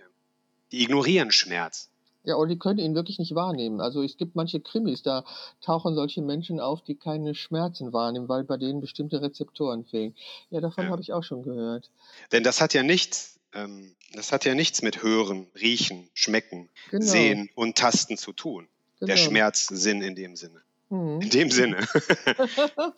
[0.73, 1.91] die ignorieren Schmerz.
[2.27, 3.81] Ja, oder die können ihn wirklich nicht wahrnehmen.
[3.81, 5.25] Also es gibt manche Krimis, da
[5.61, 10.17] tauchen solche Menschen auf, die keine Schmerzen wahrnehmen, weil bei denen bestimmte Rezeptoren fehlen.
[10.51, 10.91] Ja, davon ja.
[10.91, 11.89] habe ich auch schon gehört.
[12.33, 17.07] Denn das hat ja nichts, ähm, das hat ja nichts mit Hören, Riechen, Schmecken, genau.
[17.07, 18.67] Sehen und Tasten zu tun.
[18.99, 19.09] Genau.
[19.09, 20.63] Der Schmerzsinn in dem Sinne.
[20.89, 21.21] Mhm.
[21.21, 21.79] In dem Sinne.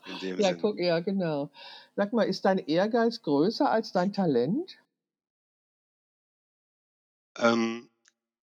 [0.06, 0.58] in dem ja, Sinne.
[0.60, 1.50] guck, ja, genau.
[1.96, 4.78] Sag mal, ist dein Ehrgeiz größer als dein Talent?
[7.36, 7.90] Ähm,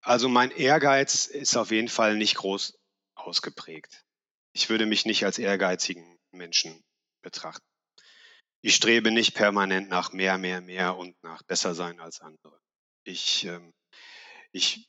[0.01, 2.77] also mein Ehrgeiz ist auf jeden Fall nicht groß
[3.15, 4.03] ausgeprägt.
[4.53, 6.83] Ich würde mich nicht als ehrgeizigen Menschen
[7.21, 7.65] betrachten.
[8.61, 12.59] Ich strebe nicht permanent nach mehr, mehr, mehr und nach besser sein als andere.
[13.03, 13.73] Ich, ähm,
[14.51, 14.87] ich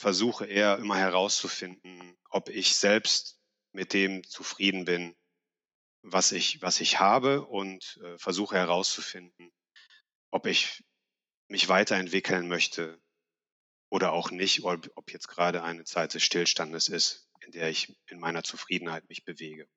[0.00, 3.38] versuche eher immer herauszufinden, ob ich selbst
[3.72, 5.14] mit dem zufrieden bin,
[6.02, 9.52] was ich, was ich habe und äh, versuche herauszufinden,
[10.30, 10.82] ob ich
[11.48, 13.00] mich weiterentwickeln möchte
[13.90, 17.94] oder auch nicht, ob, ob jetzt gerade eine Zeit des Stillstandes ist, in der ich
[18.06, 19.68] in meiner Zufriedenheit mich bewege.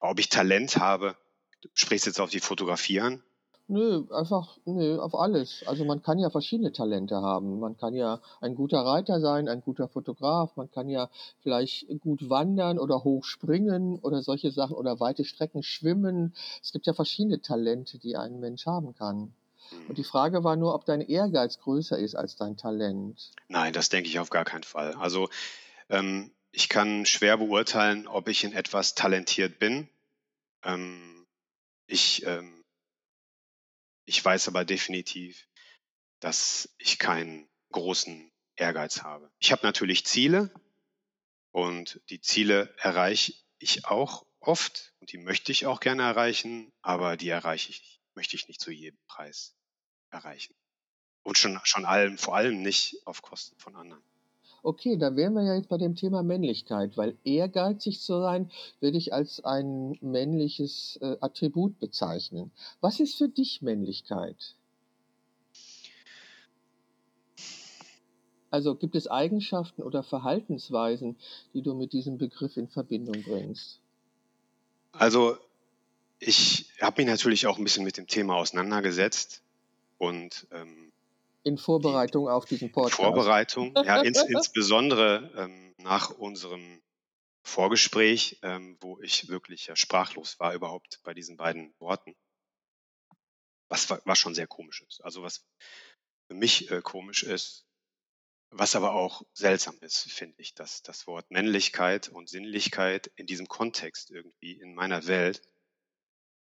[0.00, 1.16] Aber ob ich Talent habe,
[1.60, 3.22] du sprichst jetzt auf die Fotografie an?
[3.70, 5.62] Nö, einfach, nö, auf alles.
[5.64, 7.60] Also man kann ja verschiedene Talente haben.
[7.60, 11.08] Man kann ja ein guter Reiter sein, ein guter Fotograf, man kann ja
[11.44, 16.34] vielleicht gut wandern oder hoch springen oder solche Sachen oder weite Strecken schwimmen.
[16.60, 19.32] Es gibt ja verschiedene Talente, die ein Mensch haben kann.
[19.88, 23.30] Und die Frage war nur, ob dein Ehrgeiz größer ist als dein Talent.
[23.46, 24.94] Nein, das denke ich auf gar keinen Fall.
[24.94, 25.28] Also
[25.88, 29.88] ähm, ich kann schwer beurteilen, ob ich in etwas talentiert bin.
[30.64, 31.24] Ähm,
[31.86, 32.59] ich, ähm,
[34.04, 35.46] ich weiß aber definitiv,
[36.20, 39.30] dass ich keinen großen Ehrgeiz habe.
[39.38, 40.52] Ich habe natürlich Ziele
[41.52, 47.16] und die Ziele erreiche ich auch oft und die möchte ich auch gerne erreichen, aber
[47.16, 49.54] die erreiche ich, möchte ich nicht zu jedem Preis
[50.10, 50.54] erreichen.
[51.22, 54.02] Und schon, schon allem, vor allem nicht auf Kosten von anderen.
[54.62, 58.98] Okay, da wären wir ja jetzt bei dem Thema Männlichkeit, weil ehrgeizig zu sein, würde
[58.98, 62.50] ich als ein männliches äh, Attribut bezeichnen.
[62.80, 64.54] Was ist für dich Männlichkeit?
[68.50, 71.16] Also gibt es Eigenschaften oder Verhaltensweisen,
[71.54, 73.80] die du mit diesem Begriff in Verbindung bringst?
[74.92, 75.36] Also
[76.18, 79.42] ich habe mich natürlich auch ein bisschen mit dem Thema auseinandergesetzt
[79.98, 80.89] und ähm,
[81.42, 82.96] in Vorbereitung auf diesen Podcast.
[82.96, 86.82] Vorbereitung, ja, ins, insbesondere ähm, nach unserem
[87.42, 92.14] Vorgespräch, ähm, wo ich wirklich ja sprachlos war überhaupt bei diesen beiden Worten.
[93.68, 95.00] Was, was schon sehr komisch ist.
[95.02, 95.46] Also was
[96.28, 97.66] für mich äh, komisch ist,
[98.50, 103.46] was aber auch seltsam ist, finde ich, dass das Wort Männlichkeit und Sinnlichkeit in diesem
[103.46, 105.40] Kontext irgendwie in meiner Welt,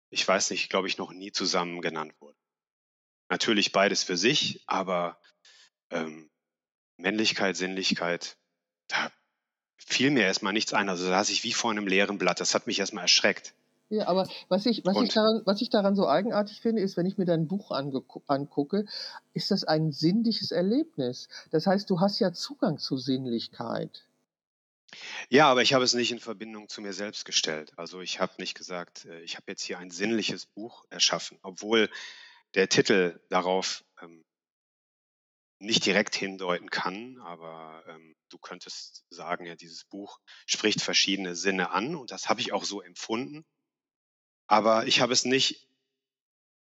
[0.09, 2.37] ich weiß nicht, glaube ich, noch nie zusammen genannt wurde.
[3.33, 5.17] Natürlich beides für sich, aber
[5.89, 6.29] ähm,
[6.97, 8.37] Männlichkeit, Sinnlichkeit,
[8.87, 9.11] da
[9.75, 10.87] fiel mir erstmal nichts ein.
[10.87, 12.39] Also saß ich wie vor einem leeren Blatt.
[12.39, 13.55] Das hat mich erstmal erschreckt.
[13.89, 17.07] Ja, aber was ich, was, ich daran, was ich daran so eigenartig finde, ist, wenn
[17.07, 18.85] ich mir dein Buch angucke,
[19.33, 21.27] ist das ein sinnliches Erlebnis.
[21.49, 24.05] Das heißt, du hast ja Zugang zu Sinnlichkeit.
[25.29, 27.73] Ja, aber ich habe es nicht in Verbindung zu mir selbst gestellt.
[27.77, 31.89] Also ich habe nicht gesagt, äh, ich habe jetzt hier ein sinnliches Buch erschaffen, obwohl
[32.55, 34.23] der Titel darauf ähm,
[35.59, 41.71] nicht direkt hindeuten kann, aber ähm, du könntest sagen, ja, dieses Buch spricht verschiedene Sinne
[41.71, 43.45] an und das habe ich auch so empfunden.
[44.47, 45.67] Aber ich habe es nicht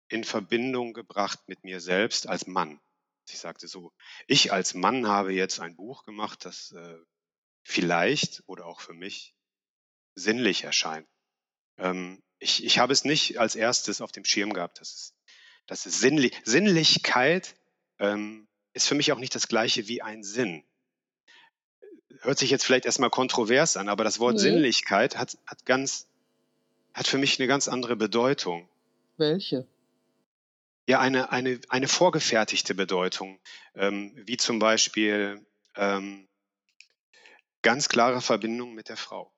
[0.08, 2.80] in Verbindung gebracht mit mir selbst als Mann.
[3.28, 3.92] Ich sagte so,
[4.26, 6.98] ich als Mann habe jetzt ein Buch gemacht, das äh,
[7.62, 9.34] vielleicht oder auch für mich
[10.14, 11.08] sinnlich erscheint.
[11.78, 14.80] Ähm, ich, ich habe es nicht als erstes auf dem Schirm gehabt.
[14.80, 15.14] Das ist,
[15.70, 17.54] das ist Sinnli Sinnlichkeit
[18.00, 20.64] ähm, ist für mich auch nicht das gleiche wie ein Sinn.
[22.22, 24.40] Hört sich jetzt vielleicht erstmal kontrovers an, aber das Wort nee.
[24.40, 26.08] Sinnlichkeit hat, hat ganz
[26.92, 28.68] hat für mich eine ganz andere Bedeutung.
[29.16, 29.64] Welche?
[30.88, 33.38] Ja, eine, eine, eine vorgefertigte Bedeutung,
[33.76, 36.26] ähm, wie zum Beispiel ähm,
[37.62, 39.32] ganz klare Verbindung mit der Frau.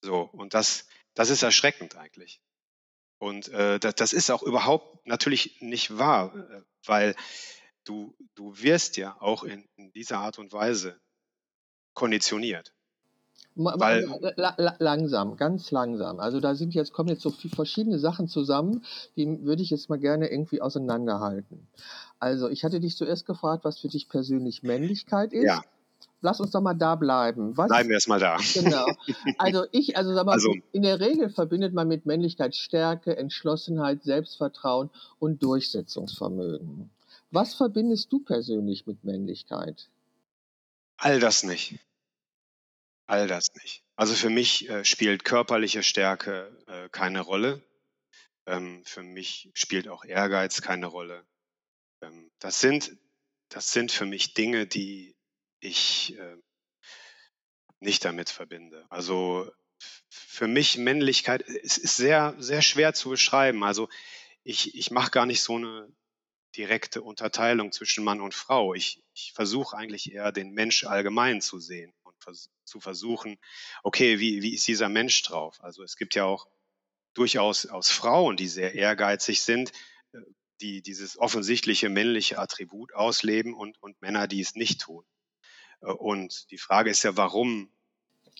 [0.00, 2.40] So, und das, das ist erschreckend eigentlich.
[3.18, 7.14] Und äh, das, das ist auch überhaupt natürlich nicht wahr, äh, weil
[7.84, 11.00] du, du wirst ja auch in, in dieser Art und Weise
[11.94, 12.74] konditioniert.
[13.56, 14.08] Weil,
[14.80, 16.18] langsam, ganz langsam.
[16.18, 18.84] Also da sind jetzt, kommen jetzt so viele verschiedene Sachen zusammen,
[19.16, 21.68] die würde ich jetzt mal gerne irgendwie auseinanderhalten.
[22.18, 25.44] Also ich hatte dich zuerst gefragt, was für dich persönlich Männlichkeit ist.
[25.44, 25.62] Ja.
[26.24, 27.54] Lass uns doch mal da bleiben.
[27.54, 28.38] Was, bleiben wir erstmal da.
[28.54, 28.86] Genau.
[29.36, 34.02] Also ich, also sag mal, also, in der Regel verbindet man mit Männlichkeit Stärke, Entschlossenheit,
[34.04, 36.88] Selbstvertrauen und Durchsetzungsvermögen.
[37.30, 39.90] Was verbindest du persönlich mit Männlichkeit?
[40.96, 41.78] All das nicht.
[43.06, 43.82] All das nicht.
[43.94, 47.60] Also für mich äh, spielt körperliche Stärke äh, keine Rolle.
[48.46, 51.22] Ähm, für mich spielt auch Ehrgeiz keine Rolle.
[52.00, 52.96] Ähm, das sind,
[53.50, 55.13] das sind für mich Dinge, die
[55.64, 56.36] ich äh,
[57.80, 58.86] nicht damit verbinde.
[58.88, 59.50] Also
[60.08, 63.64] für mich Männlichkeit ist, ist sehr, sehr schwer zu beschreiben.
[63.64, 63.88] Also
[64.42, 65.88] ich, ich mache gar nicht so eine
[66.56, 68.74] direkte Unterteilung zwischen Mann und Frau.
[68.74, 71.92] Ich, ich versuche eigentlich eher den Mensch allgemein zu sehen
[72.24, 73.38] vers zu versuchen,
[73.82, 75.62] okay, wie, wie ist dieser Mensch drauf?
[75.62, 76.48] Also es gibt ja auch
[77.12, 79.70] durchaus aus Frauen, die sehr ehrgeizig sind,
[80.12, 80.18] äh,
[80.60, 85.04] die dieses offensichtliche männliche Attribut ausleben und, und Männer, die es nicht tun.
[85.84, 87.68] Äh, und die Frage ist ja, warum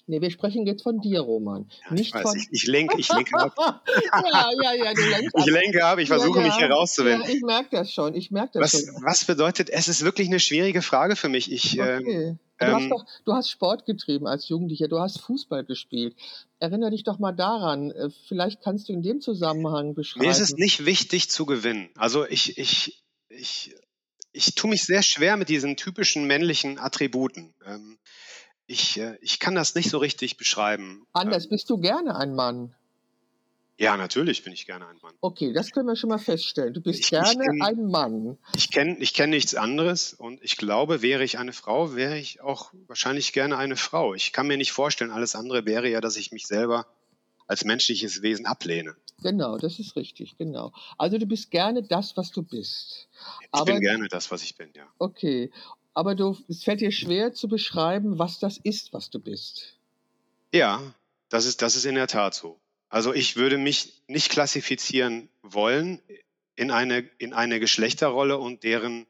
[0.07, 1.70] Nee, wir sprechen jetzt von dir, Roman.
[1.87, 2.37] Ja, nicht ich, weiß, von...
[2.38, 3.54] ich, ich lenke, ich lenke ab.
[4.12, 5.40] ja, ja, ja, du lenkst ab.
[5.40, 6.52] Ich lenke ab, ich versuche ja, ja.
[6.52, 7.22] mich herauszufinden.
[7.22, 9.02] Ja, ich merke das schon, ich merke das was, schon.
[9.02, 11.50] Was bedeutet, es ist wirklich eine schwierige Frage für mich.
[11.50, 12.02] Ich, okay.
[12.07, 12.90] ähm, Du, hast ähm.
[12.90, 16.14] doch, du hast Sport getrieben als Jugendlicher, du hast Fußball gespielt.
[16.61, 17.90] Erinnere dich doch mal daran.
[17.90, 20.26] Äh, vielleicht kannst du in dem Zusammenhang beschreiben.
[20.26, 21.90] Mir ist es nicht wichtig zu gewinnen.
[21.96, 23.74] Also ich, ich, ich,
[24.35, 27.55] ich tue mich sehr schwer mit diesen typischen männlichen Attributen.
[27.64, 27.99] Ähm,
[28.66, 31.07] ich, äh, ich kann das nicht so richtig beschreiben.
[31.12, 32.75] Anders, ähm, bist du gerne ein Mann?
[33.77, 35.14] Ja, natürlich bin ich gerne ein Mann.
[35.20, 36.75] Okay, das können wir schon mal feststellen.
[36.75, 38.38] Du bist ich, gerne ich kenn, ein Mann.
[38.57, 42.40] Ich kenne ich kenn nichts anderes und ich glaube, wäre ich eine Frau, wäre ich
[42.40, 44.14] auch wahrscheinlich gerne eine Frau.
[44.14, 46.87] Ich kann mir nicht vorstellen, alles andere wäre ja, dass ich mich selber
[47.47, 48.97] als menschliches Wesen ablehne.
[49.22, 50.72] Genau, das ist richtig, genau.
[50.98, 53.09] Also du bist gerne das, was du bist.
[53.40, 54.87] Ich Aber, bin gerne das, was ich bin, ja.
[54.98, 55.50] Okay,
[55.94, 59.79] aber du, es fällt dir schwer zu beschreiben, was das ist, was du bist.
[60.53, 60.83] Ja,
[61.29, 62.61] das ist, das ist in der Tat so.
[62.88, 66.00] Also ich würde mich nicht klassifizieren wollen
[66.57, 69.07] in eine, in eine Geschlechterrolle und deren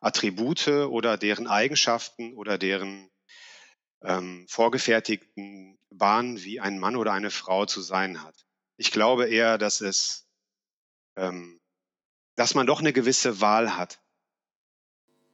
[0.00, 3.10] Attribute oder deren Eigenschaften oder deren
[4.02, 8.46] ähm, vorgefertigten Bahnen, wie ein Mann oder eine Frau zu sein hat.
[8.80, 10.26] Ich glaube eher, dass es,
[11.14, 11.60] ähm,
[12.34, 14.00] dass man doch eine gewisse Wahl hat.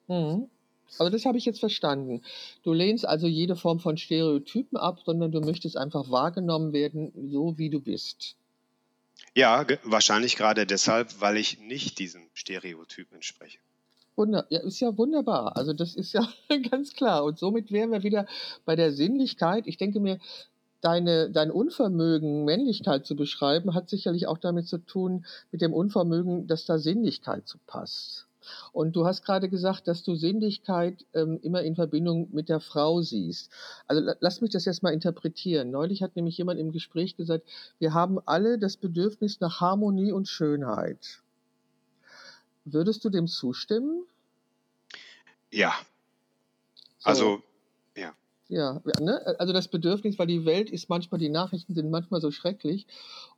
[0.09, 0.50] Mhm.
[0.98, 2.22] Aber das habe ich jetzt verstanden.
[2.64, 7.56] Du lehnst also jede Form von Stereotypen ab, sondern du möchtest einfach wahrgenommen werden, so
[7.56, 8.35] wie du bist.
[9.32, 13.59] Ja, wahrscheinlich gerade deshalb, weil ich nicht diesem Stereotyp entspreche.
[14.16, 15.56] Wunder ja, ist ja wunderbar.
[15.56, 16.28] Also das ist ja
[16.70, 17.22] ganz klar.
[17.22, 18.26] Und somit wären wir wieder
[18.64, 19.68] bei der Sinnlichkeit.
[19.68, 20.18] Ich denke mir,
[20.81, 26.47] deine, dein Unvermögen, Männlichkeit zu beschreiben, hat sicherlich auch damit zu tun, mit dem Unvermögen,
[26.47, 28.27] dass da Sinnlichkeit zu passt.
[28.73, 33.03] Und du hast gerade gesagt, dass du Sinnlichkeit ähm, immer in Verbindung mit der Frau
[33.03, 33.51] siehst.
[33.87, 35.71] Also lass mich das jetzt mal interpretieren.
[35.71, 40.29] Neulich hat nämlich jemand im Gespräch gesagt, wir haben alle das Bedürfnis nach Harmonie und
[40.29, 41.23] Schönheit.
[42.65, 44.05] Würdest du dem zustimmen?
[45.53, 45.73] Ja.
[46.99, 47.09] So.
[47.09, 47.43] Also
[47.97, 48.12] ja,
[49.00, 49.37] ne?
[49.38, 52.87] also das Bedürfnis, weil die Welt ist manchmal, die Nachrichten sind manchmal so schrecklich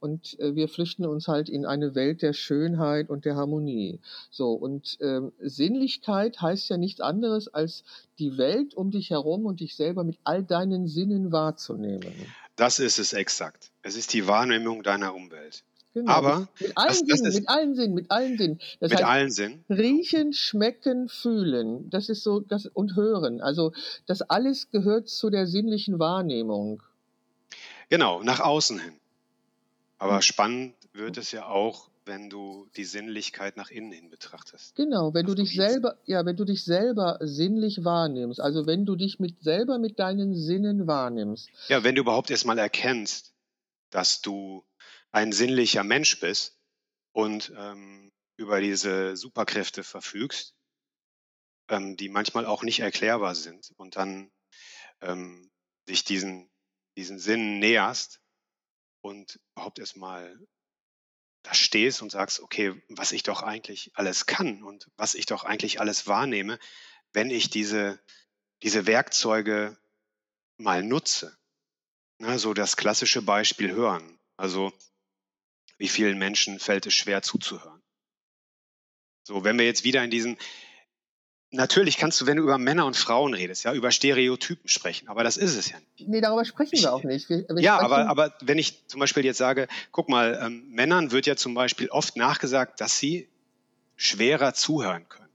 [0.01, 4.01] und äh, wir flüchten uns halt in eine Welt der Schönheit und der Harmonie.
[4.31, 7.85] So, und ähm, Sinnlichkeit heißt ja nichts anderes, als
[8.19, 12.13] die Welt um dich herum und dich selber mit all deinen Sinnen wahrzunehmen.
[12.57, 13.71] Das ist es exakt.
[13.83, 15.63] Es ist die Wahrnehmung deiner Umwelt.
[15.99, 18.61] Genau, Aber mit, allen das, das Sinnen, mit allen Sinnen, mit allen Sinnen.
[18.81, 19.65] Das mit heißt, allen Sinnen.
[19.69, 21.91] Riechen, schmecken, fühlen.
[21.91, 23.41] Das ist so, das, und hören.
[23.41, 23.73] Also
[24.07, 26.83] das alles gehört zu der sinnlichen Wahrnehmung.
[27.89, 28.95] Genau, nach außen hin.
[29.99, 30.23] Aber hm.
[30.23, 34.75] spannend wird es ja auch, wenn du die Sinnlichkeit nach innen hin betrachtest.
[34.77, 38.97] Genau, wenn du dich selber, ja, wenn du dich selber sinnlich wahrnimmst, also wenn du
[38.97, 41.51] dich mit selber mit deinen Sinnen wahrnimmst.
[41.69, 43.33] Ja, wenn du überhaupt erstmal erkennst,
[43.91, 44.65] dass du
[45.13, 46.59] ein sinnlicher Mensch bist
[47.13, 50.55] und ähm, über diese Superkräfte verfügst,
[51.69, 54.31] ähm, die manchmal auch nicht erklärbar sind und dann
[55.01, 55.51] ähm,
[55.89, 56.51] dich diesen,
[56.97, 58.21] diesen Sinn näherst
[59.01, 60.39] und überhaupt erstmal
[61.43, 65.45] da stehst und sagst, okay, was ich doch eigentlich alles kann und was ich doch
[65.45, 66.59] eigentlich alles wahrnehme,
[67.13, 68.01] wenn ich diese,
[68.63, 69.79] diese Werkzeuge
[70.59, 71.37] mal nutze.
[72.19, 74.19] Na, so das klassische Beispiel hören.
[74.37, 74.73] Also
[75.79, 77.81] wie vielen Menschen fällt es schwer zuzuhören.
[79.23, 80.39] So, wenn wir jetzt wieder in diesen,
[81.51, 85.23] natürlich kannst du, wenn du über Männer und Frauen redest, ja, über Stereotypen sprechen, aber
[85.25, 86.09] das ist es ja nicht.
[86.09, 87.29] Nee, darüber sprechen wir auch nicht.
[87.29, 91.11] Wir, wir ja, aber, aber wenn ich zum Beispiel jetzt sage, guck mal, ähm, Männern
[91.11, 93.29] wird ja zum Beispiel oft nachgesagt, dass sie
[93.97, 95.28] schwerer zuhören können.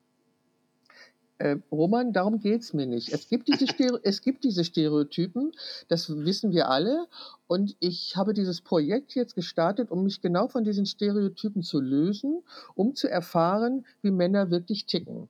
[1.44, 3.12] Äh, Roman, darum geht es mir nicht.
[3.12, 3.66] Es gibt, diese
[4.04, 5.52] es gibt diese Stereotypen,
[5.90, 7.08] das wissen wir alle.
[7.48, 12.44] Und ich habe dieses Projekt jetzt gestartet, um mich genau von diesen Stereotypen zu lösen,
[12.76, 15.28] um zu erfahren, wie Männer wirklich ticken.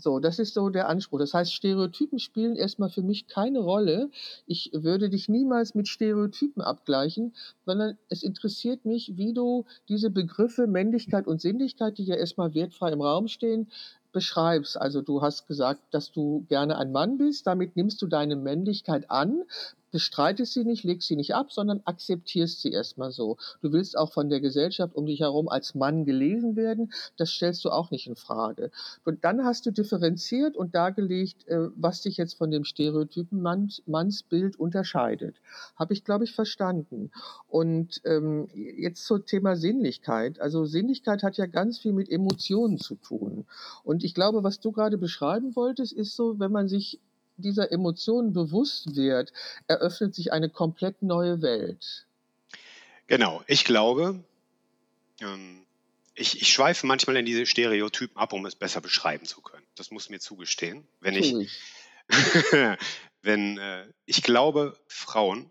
[0.00, 1.18] So, das ist so der Anspruch.
[1.18, 4.10] Das heißt, Stereotypen spielen erstmal für mich keine Rolle.
[4.46, 7.34] Ich würde dich niemals mit Stereotypen abgleichen,
[7.66, 12.92] sondern es interessiert mich, wie du diese Begriffe Männlichkeit und Sinnlichkeit, die ja erstmal wertfrei
[12.92, 13.68] im Raum stehen,
[14.12, 14.80] beschreibst.
[14.80, 19.10] Also du hast gesagt, dass du gerne ein Mann bist, damit nimmst du deine Männlichkeit
[19.10, 19.42] an,
[19.90, 23.36] bestreitest sie nicht, legst sie nicht ab, sondern akzeptierst sie erstmal so.
[23.62, 27.64] Du willst auch von der Gesellschaft um dich herum als Mann gelesen werden, das stellst
[27.64, 28.70] du auch nicht in Frage.
[29.04, 33.42] Und dann hast du differenziert und dargelegt, äh, was dich jetzt von dem Stereotypen
[33.86, 35.36] Mannsbild unterscheidet.
[35.76, 37.10] Habe ich, glaube ich, verstanden.
[37.48, 40.40] Und ähm, jetzt zum Thema Sinnlichkeit.
[40.40, 43.46] Also Sinnlichkeit hat ja ganz viel mit Emotionen zu tun.
[43.84, 47.00] Und ich glaube, was du gerade beschreiben wolltest, ist so, wenn man sich
[47.40, 49.32] dieser Emotionen bewusst wird,
[49.66, 52.06] eröffnet sich eine komplett neue Welt.
[53.06, 54.22] Genau, ich glaube,
[55.20, 55.66] ähm,
[56.14, 59.66] ich, ich schweife manchmal in diese Stereotypen ab, um es besser beschreiben zu können.
[59.74, 60.86] Das muss mir zugestehen.
[61.00, 61.34] Wenn ich,
[63.22, 65.50] wenn äh, ich glaube, Frauen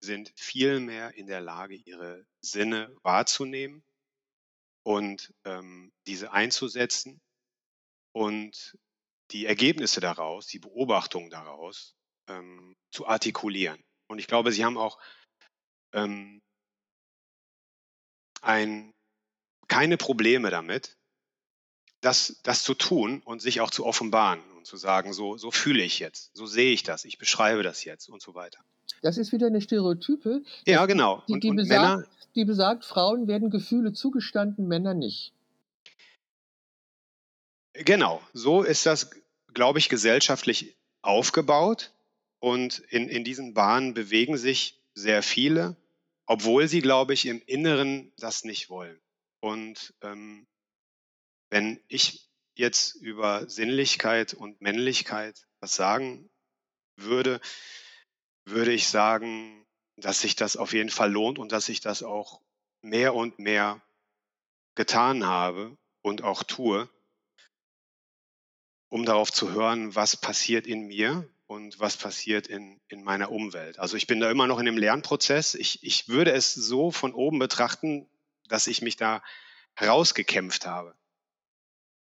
[0.00, 3.82] sind viel mehr in der Lage, ihre Sinne wahrzunehmen
[4.82, 7.20] und ähm, diese einzusetzen
[8.12, 8.76] und
[9.32, 11.94] die Ergebnisse daraus, die Beobachtungen daraus
[12.28, 13.82] ähm, zu artikulieren.
[14.08, 14.98] Und ich glaube, Sie haben auch
[15.92, 16.40] ähm,
[18.42, 18.92] ein,
[19.68, 20.96] keine Probleme damit,
[22.00, 25.82] das, das zu tun und sich auch zu offenbaren und zu sagen, so, so fühle
[25.82, 28.58] ich jetzt, so sehe ich das, ich beschreibe das jetzt und so weiter.
[29.02, 30.42] Das ist wieder eine Stereotype.
[30.66, 31.22] Ja, genau.
[31.28, 35.32] Die, die, und, besagt, Männer, die besagt, Frauen werden Gefühle zugestanden, Männer nicht.
[37.74, 39.10] Genau, so ist das
[39.54, 41.92] glaube ich, gesellschaftlich aufgebaut
[42.38, 45.76] und in, in diesen Bahnen bewegen sich sehr viele,
[46.26, 49.00] obwohl sie, glaube ich, im Inneren das nicht wollen.
[49.40, 50.46] Und ähm,
[51.50, 56.30] wenn ich jetzt über Sinnlichkeit und Männlichkeit was sagen
[56.96, 57.40] würde,
[58.44, 59.64] würde ich sagen,
[59.96, 62.40] dass sich das auf jeden Fall lohnt und dass ich das auch
[62.82, 63.80] mehr und mehr
[64.74, 66.88] getan habe und auch tue.
[68.92, 73.78] Um darauf zu hören, was passiert in mir und was passiert in, in meiner Umwelt.
[73.78, 75.54] Also ich bin da immer noch in dem Lernprozess.
[75.54, 78.06] Ich, ich würde es so von oben betrachten,
[78.48, 79.22] dass ich mich da
[79.72, 80.94] herausgekämpft habe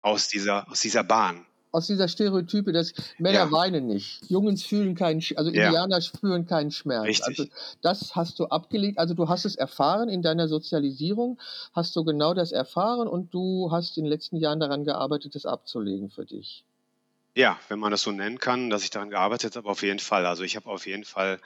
[0.00, 3.52] aus dieser, aus dieser Bahn aus dieser Stereotype, dass Männer ja.
[3.52, 6.00] weinen nicht, Jungs fühlen keinen, also Indianer ja.
[6.00, 7.04] spüren keinen Schmerz.
[7.04, 7.26] Richtig.
[7.26, 7.44] Also
[7.82, 11.38] das hast du abgelegt, also du hast es erfahren in deiner Sozialisierung,
[11.74, 15.44] hast du genau das erfahren und du hast in den letzten Jahren daran gearbeitet, das
[15.44, 16.64] abzulegen für dich.
[17.36, 20.24] Ja, wenn man das so nennen kann, dass ich daran gearbeitet habe, auf jeden Fall.
[20.24, 21.38] Also ich habe auf jeden Fall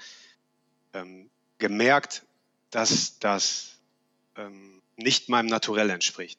[0.94, 1.28] ähm,
[1.58, 2.24] gemerkt,
[2.70, 3.80] dass das
[4.36, 6.38] ähm, nicht meinem Naturell entspricht.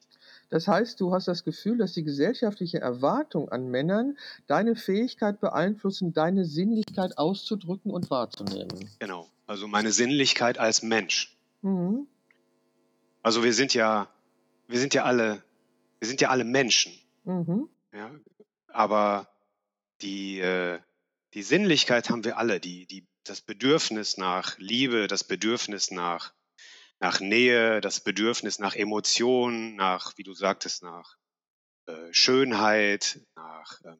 [0.49, 6.13] Das heißt, du hast das Gefühl, dass die gesellschaftliche Erwartung an Männern deine Fähigkeit beeinflussen,
[6.13, 8.89] deine Sinnlichkeit auszudrücken und wahrzunehmen.
[8.99, 11.37] Genau, also meine Sinnlichkeit als Mensch.
[11.61, 12.07] Mhm.
[13.21, 14.07] Also wir sind ja,
[14.69, 15.43] wir sind ja alle,
[15.99, 16.93] wir sind ja alle Menschen.
[17.25, 17.67] Mhm.
[17.93, 18.11] Ja,
[18.67, 19.27] aber
[20.01, 20.79] die, äh,
[21.33, 26.33] die Sinnlichkeit haben wir alle, die, die, das Bedürfnis nach Liebe, das Bedürfnis nach
[27.01, 31.17] nach Nähe, das Bedürfnis nach Emotionen, nach, wie du sagtest, nach
[31.87, 33.95] äh, Schönheit, nach äh,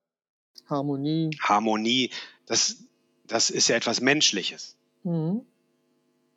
[0.70, 1.32] Harmonie.
[1.42, 2.12] Harmonie,
[2.46, 2.84] das,
[3.26, 4.78] das ist ja etwas Menschliches.
[5.04, 5.46] Mhm.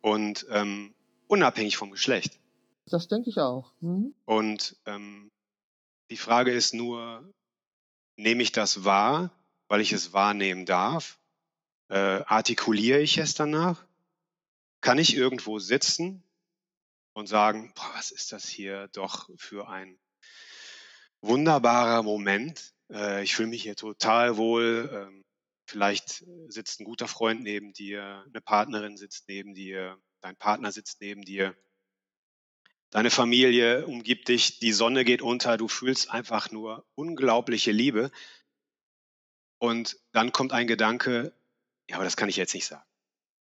[0.01, 0.95] Und ähm,
[1.27, 2.39] unabhängig vom Geschlecht.
[2.87, 3.71] Das denke ich auch.
[3.79, 4.15] Mhm.
[4.25, 5.29] Und ähm,
[6.09, 7.31] die Frage ist nur,
[8.17, 9.29] nehme ich das wahr,
[9.67, 11.19] weil ich es wahrnehmen darf?
[11.89, 13.85] Äh, artikuliere ich es danach?
[14.81, 16.23] Kann ich irgendwo sitzen
[17.13, 19.97] und sagen, boah, was ist das hier doch für ein
[21.21, 22.73] wunderbarer Moment.
[22.91, 24.89] Äh, ich fühle mich hier total wohl.
[24.93, 25.23] Ähm,
[25.67, 31.01] vielleicht sitzt ein guter Freund neben dir, eine Partnerin sitzt neben dir, dein Partner sitzt
[31.01, 31.55] neben dir.
[32.91, 38.11] Deine Familie umgibt dich, die Sonne geht unter, du fühlst einfach nur unglaubliche Liebe.
[39.65, 41.33] Und dann kommt ein Gedanke,
[41.89, 42.83] ja, aber das kann ich jetzt nicht sagen.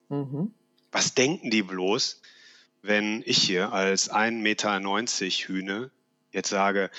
[0.10, 0.54] Mhm.
[0.92, 2.22] Was denken die bloß,
[2.82, 4.80] wenn ich hier als 1,90 Meter
[5.48, 5.92] Hühne
[6.32, 6.90] jetzt sage,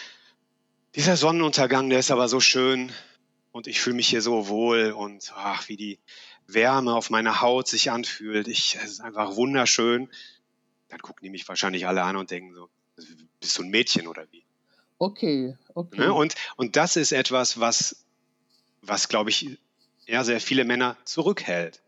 [0.95, 2.93] dieser Sonnenuntergang, der ist aber so schön
[3.51, 5.99] und ich fühle mich hier so wohl und ach, wie die
[6.47, 8.49] Wärme auf meiner Haut sich anfühlt.
[8.49, 10.11] Ich, es ist einfach wunderschön.
[10.89, 12.69] Dann gucken die mich wahrscheinlich alle an und denken so,
[13.41, 14.45] bist du ein Mädchen oder wie?
[14.99, 16.01] Okay, okay.
[16.01, 16.13] Ne?
[16.13, 18.05] Und, und das ist etwas, was,
[18.83, 19.59] was glaube ich,
[20.07, 21.81] ja, sehr viele Männer zurückhält,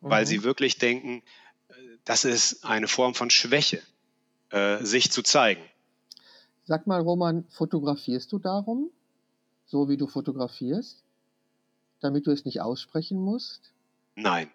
[0.00, 0.10] mhm.
[0.10, 1.22] weil sie wirklich denken,
[2.04, 3.82] das ist eine Form von Schwäche,
[4.50, 5.62] äh, sich zu zeigen.
[6.66, 8.90] Sag mal, Roman, fotografierst du darum,
[9.66, 11.02] so wie du fotografierst,
[12.00, 13.72] damit du es nicht aussprechen musst?
[14.14, 14.50] Nein.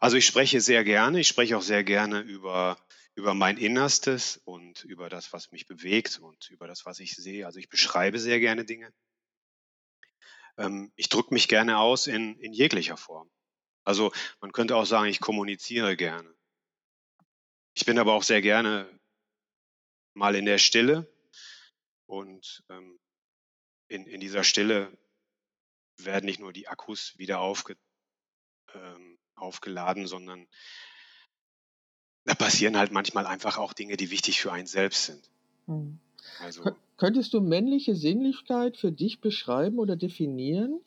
[0.00, 2.76] Also ich spreche sehr gerne, ich spreche auch sehr gerne über,
[3.14, 7.46] über mein Innerstes und über das, was mich bewegt und über das, was ich sehe.
[7.46, 8.92] Also ich beschreibe sehr gerne Dinge.
[10.58, 13.30] Ähm, ich drücke mich gerne aus in, in jeglicher Form.
[13.84, 16.32] Also man könnte auch sagen, ich kommuniziere gerne.
[17.74, 18.88] Ich bin aber auch sehr gerne
[20.14, 21.10] mal in der Stille
[22.06, 22.98] und ähm,
[23.88, 24.96] in, in dieser Stille
[25.98, 27.76] werden nicht nur die Akkus wieder aufge,
[28.74, 30.46] ähm, aufgeladen, sondern
[32.24, 35.30] da passieren halt manchmal einfach auch Dinge, die wichtig für einen selbst sind.
[35.66, 36.00] Hm.
[36.40, 36.62] Also,
[37.02, 40.80] Könntest du männliche Sinnlichkeit für dich beschreiben oder definieren?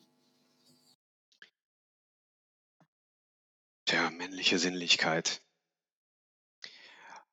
[3.84, 5.42] Tja, männliche Sinnlichkeit.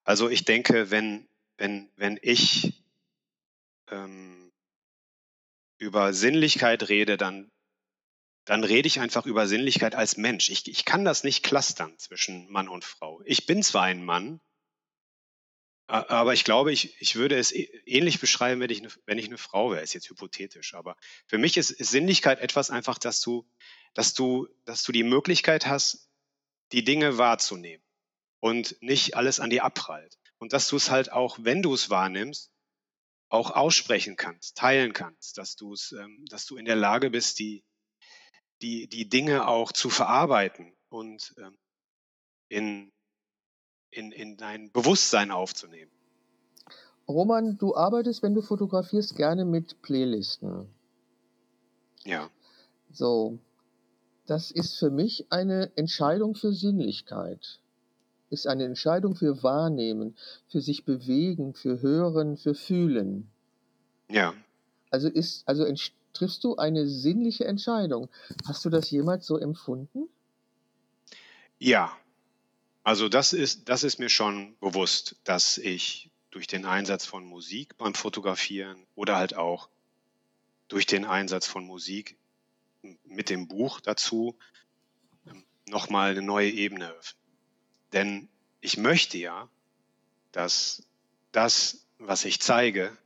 [0.03, 2.83] Also ich denke, wenn, wenn, wenn ich
[3.89, 4.51] ähm,
[5.77, 7.49] über Sinnlichkeit rede, dann,
[8.43, 10.49] dann rede ich einfach über Sinnlichkeit als Mensch.
[10.49, 13.21] Ich, ich kann das nicht clustern zwischen Mann und Frau.
[13.23, 14.41] Ich bin zwar ein Mann,
[15.87, 19.37] aber ich glaube, ich, ich würde es ähnlich beschreiben, wenn ich, eine, wenn ich eine
[19.37, 19.81] Frau wäre.
[19.81, 20.73] Ist jetzt hypothetisch.
[20.75, 20.95] Aber
[21.27, 23.45] für mich ist, ist Sinnlichkeit etwas einfach, dass du,
[23.93, 26.09] dass, du, dass du die Möglichkeit hast,
[26.71, 27.83] die Dinge wahrzunehmen
[28.39, 30.17] und nicht alles an dir abprallt.
[30.37, 32.51] Und dass du es halt auch, wenn du es wahrnimmst,
[33.29, 37.39] auch aussprechen kannst, teilen kannst, dass du es, ähm, dass du in der Lage bist,
[37.39, 37.63] die,
[38.61, 41.57] die, die Dinge auch zu verarbeiten und ähm,
[42.47, 42.92] in,
[43.93, 45.91] in, in dein Bewusstsein aufzunehmen.
[47.07, 50.67] Roman, du arbeitest, wenn du fotografierst, gerne mit Playlisten.
[52.05, 52.29] Ja.
[52.91, 53.39] So,
[54.25, 57.59] das ist für mich eine Entscheidung für Sinnlichkeit
[58.33, 60.17] ist eine Entscheidung für Wahrnehmen,
[60.47, 63.29] für sich bewegen, für Hören, für Fühlen.
[64.09, 64.33] Ja.
[64.89, 65.65] Also ist, also
[66.13, 68.09] triffst du eine sinnliche Entscheidung.
[68.45, 70.09] Hast du das jemals so empfunden?
[71.59, 71.95] Ja.
[72.83, 77.77] Also das ist, das ist mir schon bewusst, dass ich durch den Einsatz von Musik
[77.77, 79.69] beim Fotografieren oder halt auch
[80.67, 82.17] durch den Einsatz von Musik
[83.05, 84.37] mit dem Buch dazu
[85.27, 87.23] ähm, nochmal eine neue Ebene öffnen.
[87.93, 88.29] Denn
[88.59, 89.49] ich möchte ja,
[90.31, 90.83] dass
[91.31, 92.97] das, was ich zeige,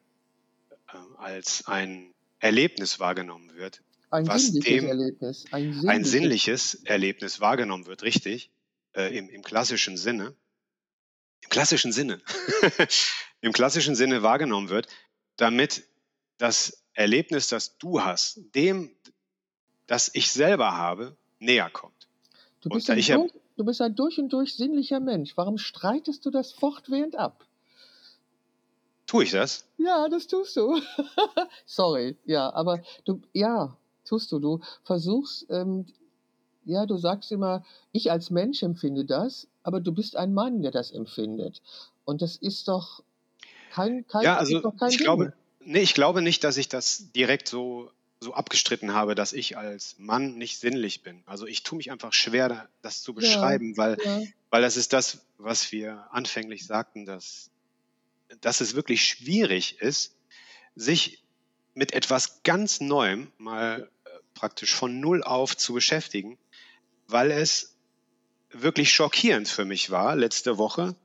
[0.92, 3.84] äh, als ein Erlebnis wahrgenommen wird.
[4.10, 5.46] Ein was sinnliches dem, Erlebnis.
[5.52, 5.90] Ein sinnliches.
[5.90, 8.50] ein sinnliches Erlebnis wahrgenommen wird, richtig,
[8.98, 10.36] äh, im, im klassischen Sinne.
[11.42, 12.20] Im klassischen Sinne.
[13.42, 14.88] Im klassischen Sinne wahrgenommen wird,
[15.38, 15.84] damit
[16.40, 18.96] das Erlebnis, das du hast, dem,
[19.86, 22.08] das ich selber habe, näher kommt.
[22.62, 25.38] Du bist, ein, durch, du bist ein durch und durch sinnlicher Mensch.
[25.38, 27.46] Warum streitest du das fortwährend ab?
[29.06, 29.66] Tue ich das?
[29.78, 30.82] Ja, das tust du.
[31.66, 34.40] Sorry, ja, aber du, ja, tust du.
[34.40, 35.86] Du versuchst, ähm,
[36.68, 40.72] ja, du sagst immer, ich als Mensch empfinde das, aber du bist ein Mann, der
[40.72, 41.62] das empfindet.
[42.06, 43.04] Und das ist doch
[43.72, 45.06] kein, kein, ja, also kein ich Ding.
[45.06, 49.58] glaube, nee, ich glaube nicht, dass ich das direkt so so abgestritten habe, dass ich
[49.58, 51.22] als Mann nicht sinnlich bin.
[51.26, 54.22] Also ich tue mich einfach schwer, das zu beschreiben, ja, weil, ja.
[54.50, 57.52] weil das ist das, was wir anfänglich sagten, dass,
[58.42, 60.16] dass es wirklich schwierig ist,
[60.76, 61.24] sich
[61.76, 66.40] mit etwas ganz Neuem mal äh, praktisch von Null auf zu beschäftigen,
[67.08, 67.76] weil es
[68.52, 70.96] wirklich schockierend für mich war, letzte Woche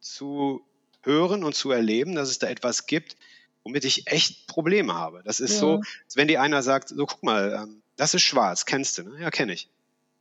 [0.00, 0.64] zu
[1.02, 3.16] hören und zu erleben, dass es da etwas gibt,
[3.62, 5.22] womit ich echt Probleme habe.
[5.24, 5.58] Das ist ja.
[5.58, 5.82] so,
[6.14, 9.20] wenn dir einer sagt, so guck mal, ähm, das ist schwarz, kennst du, ne?
[9.20, 9.68] Ja, kenne ich.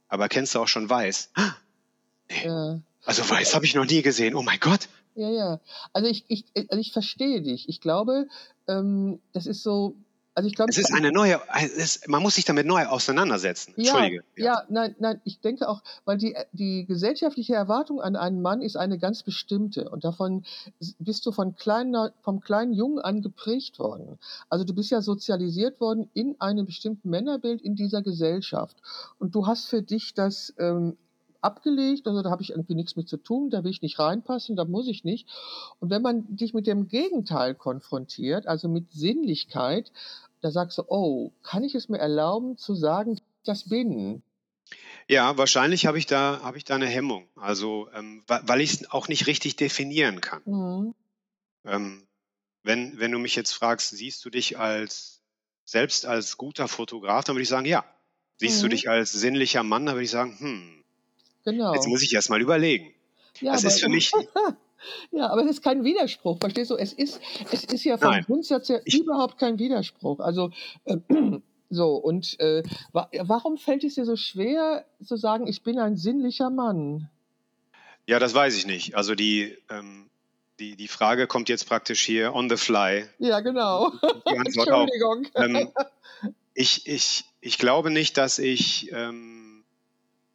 [0.07, 1.31] Aber kennst du auch schon weiß?
[2.29, 2.45] Nee.
[2.45, 2.79] Ja.
[3.03, 4.35] Also weiß habe ich noch nie gesehen.
[4.35, 4.87] Oh mein Gott.
[5.15, 5.59] Ja, ja.
[5.91, 7.67] Also ich, ich, also ich verstehe dich.
[7.67, 8.27] Ich glaube,
[8.67, 9.95] ähm, das ist so,
[10.35, 11.39] also ich glaube, es ist eine neue,
[11.77, 13.73] es, man muss sich damit neu auseinandersetzen.
[13.77, 14.23] Entschuldige.
[14.35, 18.61] Ja, ja, nein, nein, ich denke auch, weil die, die gesellschaftliche Erwartung an einen Mann
[18.61, 20.43] ist eine ganz bestimmte und davon
[20.97, 24.17] bist du von kleiner, vom kleinen Jungen an geprägt worden.
[24.49, 28.77] Also du bist ja sozialisiert worden in einem bestimmten Männerbild in dieser Gesellschaft
[29.19, 30.97] und du hast für dich das ähm,
[31.43, 34.55] abgelegt, also da habe ich irgendwie nichts mit zu tun, da will ich nicht reinpassen,
[34.55, 35.27] da muss ich nicht.
[35.79, 39.91] Und wenn man dich mit dem Gegenteil konfrontiert, also mit Sinnlichkeit,
[40.41, 44.23] da sagst du, oh, kann ich es mir erlauben zu sagen, das bin?
[45.07, 47.27] Ja, wahrscheinlich habe ich da habe ich da eine Hemmung.
[47.35, 50.41] Also ähm, weil ich es auch nicht richtig definieren kann.
[50.45, 50.95] Mhm.
[51.65, 52.07] Ähm,
[52.63, 55.21] wenn, wenn du mich jetzt fragst, siehst du dich als
[55.65, 57.85] selbst als guter Fotograf, dann würde ich sagen, ja.
[58.37, 58.63] Siehst mhm.
[58.63, 60.82] du dich als sinnlicher Mann, dann würde ich sagen, hm,
[61.45, 61.73] Genau.
[61.73, 62.93] Jetzt muss ich erst mal überlegen.
[63.41, 64.11] Ja, das ist für mich.
[65.11, 66.75] ja, aber es ist kein Widerspruch, verstehst du?
[66.75, 67.19] Es ist,
[67.51, 68.23] es ist ja vom Nein.
[68.23, 70.19] Grundsatz her ich, überhaupt kein Widerspruch.
[70.19, 70.51] Also,
[70.85, 70.97] äh,
[71.69, 75.97] so, und äh, wa warum fällt es dir so schwer zu sagen, ich bin ein
[75.97, 77.09] sinnlicher Mann?
[78.05, 78.95] Ja, das weiß ich nicht.
[78.95, 80.09] Also die, ähm,
[80.59, 83.05] die, die Frage kommt jetzt praktisch hier on the fly.
[83.17, 83.91] Ja, genau.
[84.25, 85.27] Entschuldigung.
[85.35, 85.69] Ähm,
[86.53, 89.52] ich, ich, ich glaube nicht, dass ich ähm,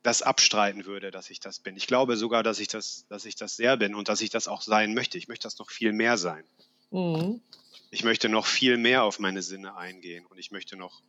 [0.09, 1.76] das abstreiten würde, dass ich das bin.
[1.76, 4.48] Ich glaube sogar, dass ich das, dass ich das sehr bin und dass ich das
[4.48, 5.18] auch sein möchte.
[5.18, 6.44] Ich möchte das noch viel mehr sein.
[6.90, 7.42] Mhm.
[7.90, 11.02] Ich möchte noch viel mehr auf meine Sinne eingehen und ich möchte noch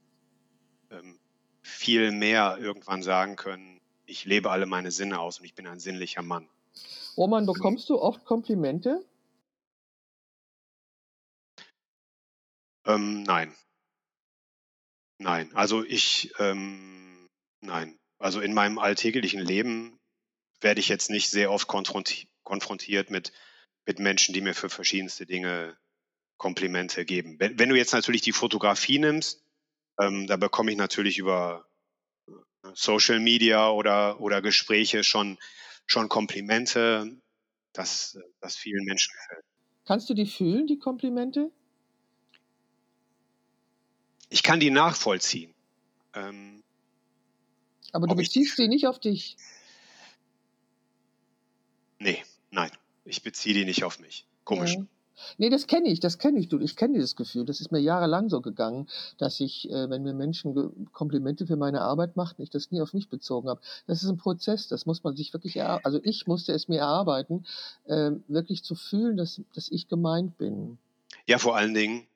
[0.91, 1.17] ähm,
[1.61, 5.79] viel mehr irgendwann sagen können, ich lebe alle meine Sinne aus und ich bin ein
[5.79, 6.49] sinnlicher Mann.
[7.15, 9.05] Roman, bekommst du oft Komplimente?
[12.85, 13.55] Ähm, nein.
[15.19, 17.27] Nein, also ich, ähm,
[17.61, 17.98] nein.
[18.19, 19.97] Also in meinem alltäglichen Leben
[20.61, 23.31] werde ich jetzt nicht sehr oft konfrontiert mit,
[23.85, 25.77] mit Menschen, die mir für verschiedenste Dinge
[26.37, 27.39] Komplimente geben.
[27.39, 29.43] Wenn, wenn du jetzt natürlich die Fotografie nimmst,
[29.99, 31.65] ähm, da bekomme ich natürlich über
[32.27, 32.31] äh,
[32.73, 35.37] Social Media oder, oder Gespräche schon,
[35.85, 37.17] schon Komplimente,
[37.73, 39.45] das, das vielen Menschen gefällt.
[39.85, 41.51] Kannst du die fühlen, die Komplimente?
[44.29, 45.53] Ich kann die nachvollziehen.
[46.13, 46.63] Ähm,
[47.93, 49.37] aber du beziehst sie nicht auf dich.
[51.99, 52.71] Nee, nein.
[53.05, 54.25] Ich beziehe die nicht auf mich.
[54.43, 54.75] Komisch.
[54.75, 54.85] Ja.
[55.37, 56.59] Nee, das kenne ich, das kenne ich, du.
[56.59, 57.45] Ich kenne dieses Gefühl.
[57.45, 58.87] Das ist mir jahrelang so gegangen,
[59.17, 62.93] dass ich, äh, wenn mir Menschen Komplimente für meine Arbeit machten, ich das nie auf
[62.93, 63.61] mich bezogen habe.
[63.87, 65.85] Das ist ein Prozess, das muss man sich wirklich erarbeiten.
[65.85, 67.45] Also ich musste es mir erarbeiten,
[67.85, 70.77] äh, wirklich zu fühlen, dass, dass ich gemeint bin.
[71.25, 72.07] Ja, vor allen Dingen,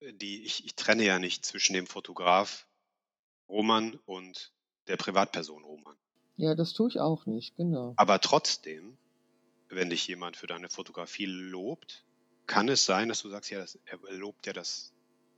[0.00, 2.66] äh, die, ich, ich trenne ja nicht zwischen dem Fotograf
[3.48, 4.52] Roman und
[4.88, 5.96] der Privatperson Roman.
[6.36, 7.94] Ja, das tue ich auch nicht, genau.
[7.96, 8.96] Aber trotzdem,
[9.68, 12.04] wenn dich jemand für deine Fotografie lobt,
[12.46, 14.92] kann es sein, dass du sagst, ja, das, er lobt ja das,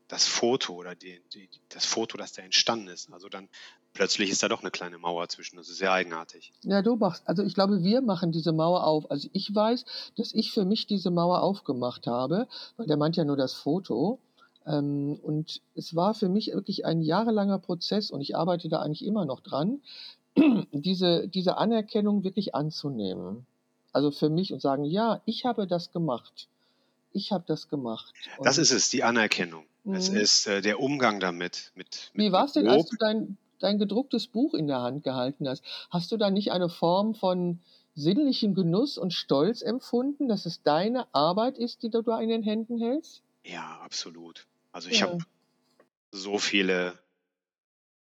[0.08, 3.12] das Foto oder die, die, das Foto, das da entstanden ist.
[3.12, 3.48] Also dann
[3.92, 5.56] plötzlich ist da doch eine kleine Mauer zwischen.
[5.56, 6.52] Das ist sehr eigenartig.
[6.62, 9.10] Ja, du machst, also ich glaube, wir machen diese Mauer auf.
[9.10, 9.84] Also ich weiß,
[10.16, 14.20] dass ich für mich diese Mauer aufgemacht habe, weil der meint ja nur das Foto.
[14.70, 19.04] Ähm, und es war für mich wirklich ein jahrelanger Prozess und ich arbeite da eigentlich
[19.04, 19.80] immer noch dran,
[20.72, 23.46] diese, diese Anerkennung wirklich anzunehmen.
[23.92, 26.48] Also für mich und sagen, ja, ich habe das gemacht.
[27.12, 28.14] Ich habe das gemacht.
[28.38, 29.64] Und das ist es, die Anerkennung.
[29.92, 30.18] Es mhm.
[30.18, 31.72] ist äh, der Umgang damit.
[31.74, 35.02] Mit, mit Wie war es denn, als du dein, dein gedrucktes Buch in der Hand
[35.02, 35.64] gehalten hast?
[35.90, 37.58] Hast du da nicht eine Form von
[37.96, 42.44] sinnlichem Genuss und Stolz empfunden, dass es deine Arbeit ist, die du da in den
[42.44, 43.22] Händen hältst?
[43.42, 44.46] Ja, absolut.
[44.72, 45.08] Also ich ja.
[45.08, 45.18] habe
[46.12, 47.02] so viele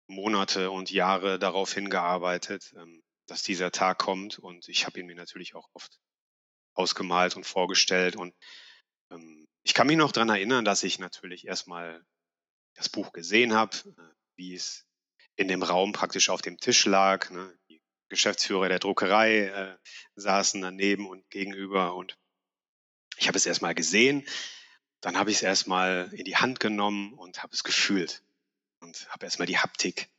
[0.07, 5.15] Monate und Jahre darauf hingearbeitet, ähm, dass dieser Tag kommt und ich habe ihn mir
[5.15, 5.99] natürlich auch oft
[6.73, 8.33] ausgemalt und vorgestellt und
[9.11, 12.01] ähm, ich kann mich noch daran erinnern, dass ich natürlich erstmal
[12.75, 14.85] das Buch gesehen habe, äh, wie es
[15.35, 17.29] in dem Raum praktisch auf dem Tisch lag.
[17.31, 17.57] Ne?
[17.69, 19.77] Die Geschäftsführer der Druckerei äh,
[20.15, 22.17] saßen daneben und gegenüber und
[23.17, 24.25] ich habe es erstmal gesehen
[25.07, 28.21] dann habe ich es erstmal in die Hand genommen und habe es gefühlt
[28.81, 30.09] und habe erstmal die Haptik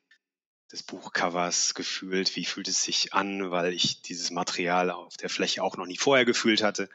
[0.73, 2.35] des Buchcovers gefühlt.
[2.37, 5.99] Wie fühlt es sich an, weil ich dieses Material auf der Fläche auch noch nie
[5.99, 6.89] vorher gefühlt hatte.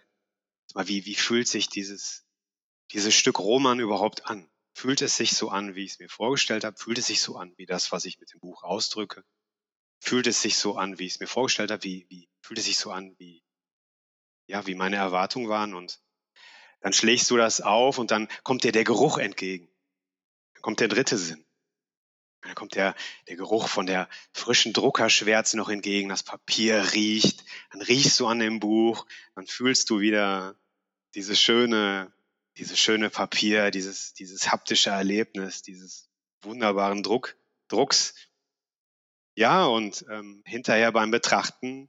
[0.74, 2.26] Wie, wie fühlt sich dieses,
[2.94, 4.50] dieses Stück Roman überhaupt an?
[4.74, 6.76] Fühlt es sich so an, wie ich es mir vorgestellt habe?
[6.76, 9.24] Fühlt es sich so an, wie das, was ich mit dem Buch ausdrücke?
[10.00, 11.84] Fühlt es sich so an, wie ich es mir vorgestellt habe?
[11.84, 13.44] Wie, wie fühlt es sich so an, wie,
[14.48, 15.76] ja, wie meine Erwartungen waren?
[15.76, 16.03] Und
[16.84, 19.70] dann schlägst du das auf und dann kommt dir der Geruch entgegen.
[20.54, 21.44] Dann kommt der dritte Sinn.
[22.42, 22.94] Dann kommt der,
[23.30, 28.40] der Geruch von der frischen Druckerschwärze noch entgegen, das Papier riecht, dann riechst du an
[28.40, 30.58] dem Buch, dann fühlst du wieder
[31.16, 32.12] dieses schöne,
[32.58, 36.10] dieses schöne Papier, dieses, dieses haptische Erlebnis, dieses
[36.42, 37.38] wunderbaren Druck,
[37.70, 38.14] Drucks.
[39.36, 41.88] Ja, und ähm, hinterher beim Betrachten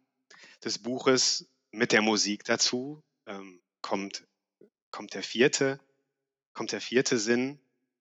[0.65, 4.25] des Buches mit der Musik dazu ähm, kommt
[4.95, 5.81] kommt der vierte,
[6.53, 7.59] kommt der vierte Sinn.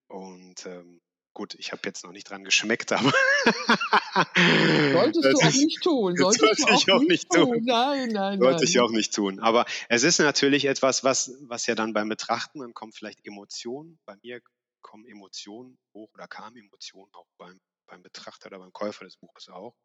[0.08, 1.02] Und ähm,
[1.34, 3.12] gut, ich habe jetzt noch nicht dran geschmeckt, aber.
[4.94, 6.16] Solltest du auch nicht tun.
[6.16, 7.46] Solltest sollte du ich auch nicht tun.
[7.46, 7.64] tun.
[7.66, 8.68] Nein, nein, Sollte nein.
[8.68, 9.40] ich auch nicht tun.
[9.40, 13.98] Aber es ist natürlich etwas, was, was ja dann beim Betrachten, dann kommen vielleicht Emotionen.
[14.06, 14.40] Bei mir
[14.84, 19.50] kommen Emotionen hoch oder kamen Emotionen auch beim, beim Betrachter oder beim Käufer des Buches
[19.50, 19.76] auch.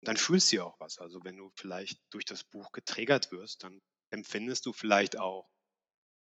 [0.00, 0.98] Und dann fühlst du ja auch was.
[0.98, 5.48] Also wenn du vielleicht durch das Buch getriggert wirst, dann empfindest du vielleicht auch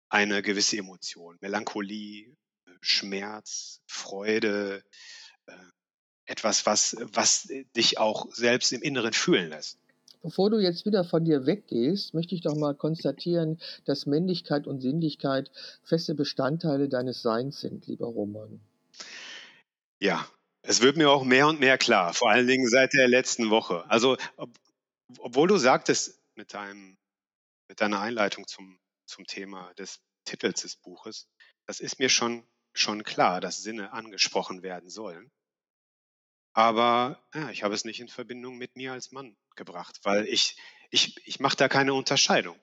[0.10, 2.36] eine gewisse Emotion, Melancholie,
[2.82, 4.84] Schmerz, Freude,
[5.48, 5.54] äh,
[6.26, 9.80] etwas, was, was dich auch selbst im Inneren fühlen lässt.
[10.22, 14.82] Bevor du jetzt wieder von dir weggehst, möchte ich doch mal konstatieren, dass Männlichkeit und
[14.82, 15.52] Sinnlichkeit
[15.84, 18.60] feste Bestandteile deines Seins sind, lieber Roman.
[20.00, 20.28] Ja,
[20.64, 23.90] es wird mir auch mehr und mehr klar, vor allen Dingen seit der letzten Woche.
[23.90, 24.50] Also, ob,
[25.20, 26.98] obwohl du sagtest mit, deinem,
[27.70, 28.78] mit deiner Einleitung zum
[29.08, 31.28] zum Thema des Titels des Buches.
[31.66, 35.32] Das ist mir schon, schon klar, dass Sinne angesprochen werden sollen.
[36.54, 40.58] Aber ja, ich habe es nicht in Verbindung mit mir als Mann gebracht, weil ich,
[40.90, 42.60] ich, ich mache da keine Unterscheidung.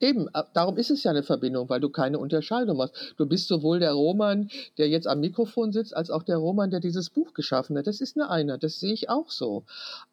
[0.00, 3.14] Eben, darum ist es ja eine Verbindung, weil du keine Unterscheidung machst.
[3.16, 6.78] Du bist sowohl der Roman, der jetzt am Mikrofon sitzt, als auch der Roman, der
[6.78, 7.88] dieses Buch geschaffen hat.
[7.88, 9.64] Das ist eine Einheit, das sehe ich auch so.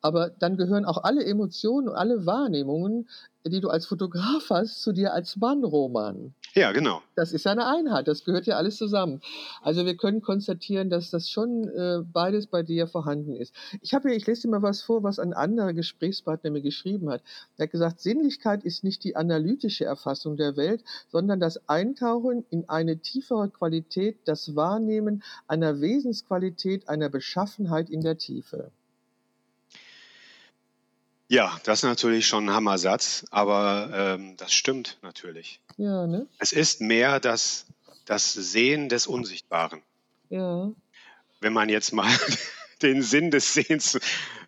[0.02, 3.08] Aber dann gehören auch alle Emotionen und alle Wahrnehmungen
[3.48, 6.34] die du als Fotograf hast, zu dir als Mann, Roman.
[6.54, 7.02] Ja, genau.
[7.16, 9.22] Das ist ja eine Einheit, das gehört ja alles zusammen.
[9.62, 13.54] Also wir können konstatieren, dass das schon äh, beides bei dir vorhanden ist.
[13.82, 17.10] Ich habe hier, ich lese dir mal was vor, was ein anderer Gesprächspartner mir geschrieben
[17.10, 17.22] hat.
[17.58, 22.68] Er hat gesagt, Sinnlichkeit ist nicht die analytische Erfassung der Welt, sondern das Eintauchen in
[22.70, 28.72] eine tiefere Qualität, das Wahrnehmen einer Wesensqualität, einer Beschaffenheit in der Tiefe.
[31.28, 35.60] Ja, das ist natürlich schon ein Hammersatz, aber ähm, das stimmt natürlich.
[35.78, 36.28] Ja, ne?
[36.38, 37.66] Es ist mehr das,
[38.06, 39.82] das Sehen des Unsichtbaren.
[40.30, 40.72] Ja.
[41.40, 42.12] Wenn man jetzt mal
[42.82, 44.00] den Sinn des Sehens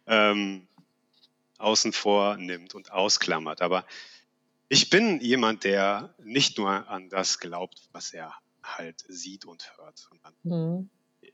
[0.05, 0.67] ähm,
[1.57, 3.61] außen vor nimmt und ausklammert.
[3.61, 3.85] Aber
[4.69, 10.09] ich bin jemand, der nicht nur an das glaubt, was er halt sieht und hört.
[10.43, 10.89] Mhm.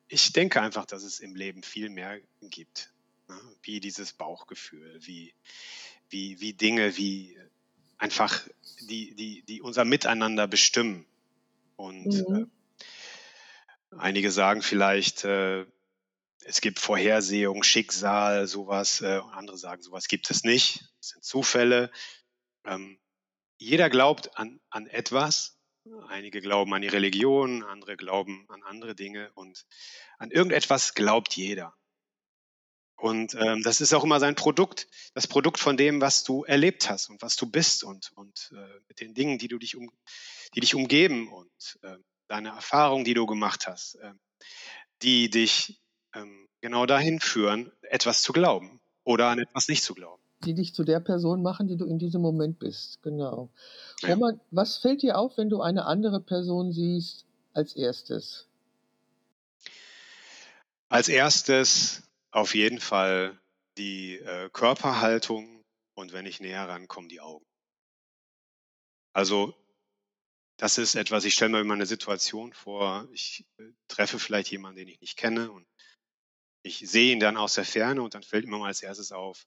[0.07, 2.92] Ich denke einfach, dass es im Leben viel mehr gibt?
[3.61, 5.33] Wie dieses Bauchgefühl, wie,
[6.09, 7.37] wie, wie Dinge, wie
[7.97, 8.47] einfach,
[8.81, 11.05] die, die, die unser Miteinander bestimmen.
[11.75, 12.51] Und mhm.
[13.91, 15.65] äh, einige sagen vielleicht, äh,
[16.45, 19.01] es gibt Vorhersehung, Schicksal, sowas.
[19.01, 20.83] Äh, andere sagen, sowas gibt es nicht.
[20.99, 21.91] Es sind Zufälle.
[22.65, 22.99] Ähm,
[23.57, 25.57] jeder glaubt an, an etwas.
[26.07, 29.31] Einige glauben an die Religion, andere glauben an andere Dinge.
[29.35, 29.65] Und
[30.17, 31.73] an irgendetwas glaubt jeder.
[33.03, 36.89] Und ähm, das ist auch immer sein Produkt, das Produkt von dem, was du erlebt
[36.89, 39.91] hast und was du bist und, und äh, mit den Dingen, die, du dich, um,
[40.55, 41.27] die dich umgeben.
[41.27, 41.97] Und äh,
[42.29, 44.21] deine Erfahrungen, die du gemacht hast, ähm,
[45.01, 45.81] die dich
[46.15, 50.23] ähm, genau dahin führen, etwas zu glauben oder an etwas nicht zu glauben.
[50.45, 53.03] Die dich zu der Person machen, die du in diesem Moment bist.
[53.03, 53.49] Genau.
[53.99, 54.13] Ja.
[54.13, 58.47] Roman, was fällt dir auf, wenn du eine andere Person siehst als erstes?
[60.87, 63.39] Als erstes auf jeden Fall
[63.77, 65.63] die äh, Körperhaltung
[65.95, 67.45] und wenn ich näher rankomme, die Augen.
[69.13, 69.55] Also
[70.57, 74.77] das ist etwas, ich stelle mir immer eine Situation vor, ich äh, treffe vielleicht jemanden,
[74.77, 75.67] den ich nicht kenne und
[76.63, 79.45] ich sehe ihn dann aus der Ferne und dann fällt mir mal als erstes auf,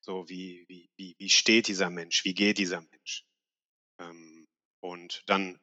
[0.00, 3.24] so wie, wie, wie, wie steht dieser Mensch, wie geht dieser Mensch.
[4.00, 4.46] Ähm,
[4.80, 5.58] und dann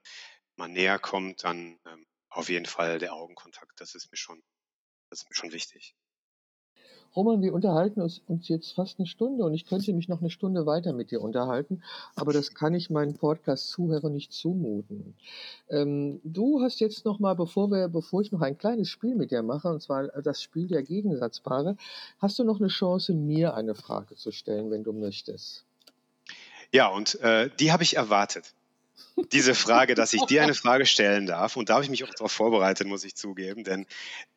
[0.57, 4.41] man näher kommt, dann ähm, auf jeden Fall der Augenkontakt, das ist mir schon,
[5.09, 5.95] das ist mir schon wichtig.
[7.15, 10.29] Roman, wir unterhalten uns, uns jetzt fast eine Stunde und ich könnte mich noch eine
[10.29, 11.83] Stunde weiter mit dir unterhalten,
[12.15, 15.15] aber das kann ich meinen Podcast-Zuhörern nicht zumuten.
[15.69, 19.31] Ähm, du hast jetzt noch mal, bevor, wir, bevor ich noch ein kleines Spiel mit
[19.31, 21.77] dir mache, und zwar das Spiel der Gegensatzpaare,
[22.19, 25.65] hast du noch eine Chance, mir eine Frage zu stellen, wenn du möchtest.
[26.73, 28.53] Ja, und äh, die habe ich erwartet
[29.31, 31.55] diese Frage, dass ich dir eine Frage stellen darf.
[31.55, 33.85] Und da habe ich mich auch darauf vorbereitet, muss ich zugeben, denn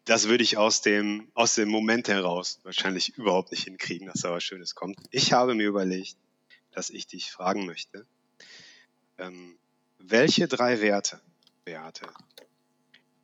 [0.04, 4.32] das würde ich aus dem, aus dem Moment heraus wahrscheinlich überhaupt nicht hinkriegen, dass da
[4.32, 4.98] was Schönes kommt.
[5.10, 6.16] Ich habe mir überlegt,
[6.72, 8.06] dass ich dich fragen möchte,
[9.18, 9.58] ähm,
[9.98, 11.20] welche drei Werte,
[11.64, 12.06] Beate,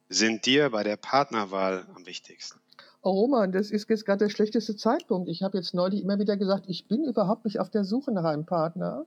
[0.08, 2.60] sind dir bei der Partnerwahl am wichtigsten?
[3.02, 5.28] Oh Roman, das ist jetzt gerade der schlechteste Zeitpunkt.
[5.28, 8.24] Ich habe jetzt neulich immer wieder gesagt, ich bin überhaupt nicht auf der Suche nach
[8.24, 9.06] einem Partner.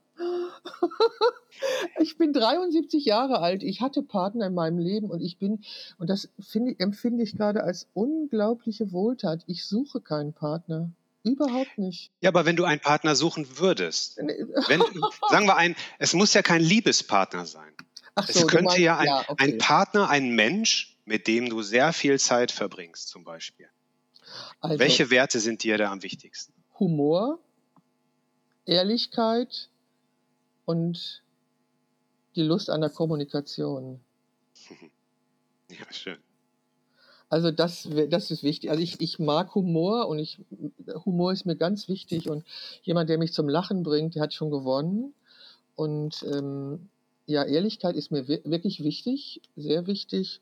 [2.00, 3.62] ich bin 73 Jahre alt.
[3.62, 5.62] Ich hatte Partner in meinem Leben und ich bin,
[5.98, 9.42] und das finde, empfinde ich gerade als unglaubliche Wohltat.
[9.46, 10.90] Ich suche keinen Partner.
[11.22, 12.10] Überhaupt nicht.
[12.22, 14.82] Ja, aber wenn du einen Partner suchen würdest, wenn,
[15.28, 17.74] sagen wir ein, es muss ja kein Liebespartner sein.
[18.14, 19.52] Ach so, es könnte meinst, ja, ein, ja okay.
[19.52, 23.68] ein, Partner, ein Mensch, mit dem du sehr viel Zeit verbringst, zum Beispiel.
[24.60, 26.52] Also, Welche Werte sind dir da am wichtigsten?
[26.78, 27.38] Humor,
[28.66, 29.69] Ehrlichkeit,
[30.70, 31.22] und
[32.36, 34.00] die Lust an der Kommunikation.
[35.72, 36.18] Ja, schön.
[37.28, 38.70] Also das, das ist wichtig.
[38.70, 40.40] Also ich, ich mag Humor und ich,
[41.04, 42.44] Humor ist mir ganz wichtig und
[42.82, 45.14] jemand, der mich zum Lachen bringt, der hat schon gewonnen.
[45.76, 46.88] Und ähm,
[47.26, 50.40] ja, Ehrlichkeit ist mir wirklich wichtig, sehr wichtig.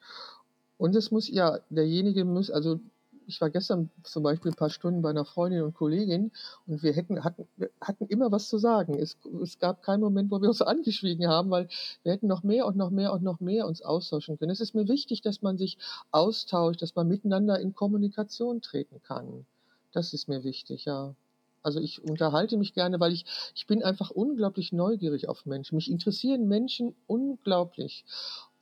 [0.78, 2.80] Und es muss ja, derjenige muss, also
[3.28, 6.32] ich war gestern zum Beispiel ein paar Stunden bei einer Freundin und Kollegin
[6.66, 7.46] und wir hätten, hatten,
[7.80, 8.94] hatten immer was zu sagen.
[8.94, 11.68] Es, es gab keinen Moment, wo wir uns angeschwiegen haben, weil
[12.02, 14.50] wir hätten noch mehr und noch mehr und noch mehr uns austauschen können.
[14.50, 15.76] Es ist mir wichtig, dass man sich
[16.10, 19.44] austauscht, dass man miteinander in Kommunikation treten kann.
[19.92, 21.14] Das ist mir wichtig, ja.
[21.62, 25.74] Also ich unterhalte mich gerne, weil ich, ich bin einfach unglaublich neugierig auf Menschen.
[25.74, 28.06] Mich interessieren Menschen unglaublich.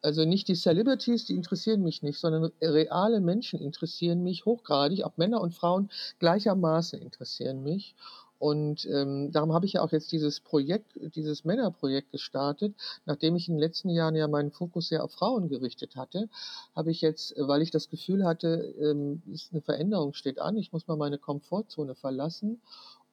[0.02, 5.04] Also nicht die Celebrities, die interessieren mich nicht, sondern reale Menschen interessieren mich hochgradig.
[5.04, 7.94] Auch Männer und Frauen gleichermaßen interessieren mich.
[8.38, 12.74] Und ähm, darum habe ich ja auch jetzt dieses Projekt, dieses Männerprojekt gestartet.
[13.06, 16.28] Nachdem ich in den letzten Jahren ja meinen Fokus sehr auf Frauen gerichtet hatte,
[16.74, 19.22] habe ich jetzt, weil ich das Gefühl hatte, ähm,
[19.52, 22.60] eine Veränderung steht an, ich muss mal meine Komfortzone verlassen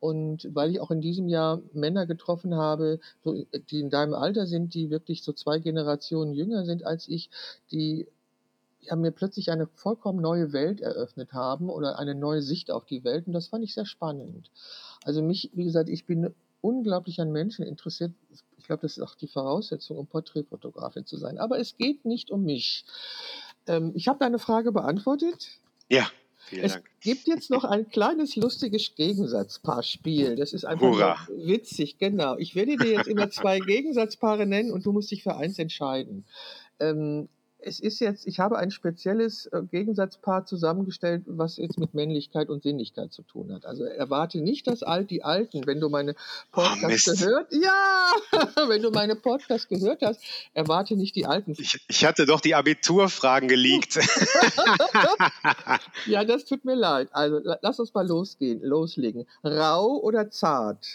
[0.04, 4.74] und weil ich auch in diesem Jahr Männer getroffen habe, die in deinem Alter sind,
[4.74, 7.30] die wirklich so zwei Generationen jünger sind als ich,
[7.72, 8.06] die
[8.82, 13.06] ja, mir plötzlich eine vollkommen neue Welt eröffnet haben oder eine neue Sicht auf die
[13.06, 13.28] Welt.
[13.28, 14.52] Und das fand ich sehr spannend.
[15.06, 18.12] Also mich, wie gesagt, ich bin unglaublich an Menschen interessiert.
[18.58, 21.38] Ich glaube, das ist auch die Voraussetzung, um Porträtfotografin zu sein.
[21.38, 22.84] Aber es geht nicht um mich.
[23.68, 25.48] Ähm, ich habe deine Frage beantwortet.
[25.88, 26.10] Ja.
[26.46, 26.86] Vielen es Dank.
[27.02, 30.36] gibt jetzt noch ein kleines lustiges Gegensatzpaarspiel.
[30.36, 31.28] Das ist einfach Hurra.
[31.30, 32.38] witzig, genau.
[32.38, 36.26] Ich werde dir jetzt immer zwei Gegensatzpaare nennen und du musst dich für eins entscheiden.
[36.80, 37.30] Ähm,
[37.66, 42.64] es ist jetzt, ich habe ein spezielles äh, Gegensatzpaar zusammengestellt, was jetzt mit Männlichkeit und
[42.64, 43.66] Sinnlichkeit zu tun hat.
[43.66, 45.66] Also erwarte nicht das Alt, die Alten.
[45.66, 46.16] Wenn du meine
[46.52, 48.12] Podcast oh, gehört, ja,
[48.68, 50.22] wenn du meine Podcast gehört hast,
[50.54, 51.56] erwarte nicht die Alten.
[51.58, 53.96] Ich, ich hatte doch die Abiturfragen geleakt.
[56.06, 57.10] ja, das tut mir leid.
[57.12, 59.26] Also lass uns mal losgehen, loslegen.
[59.44, 60.86] Rau oder zart?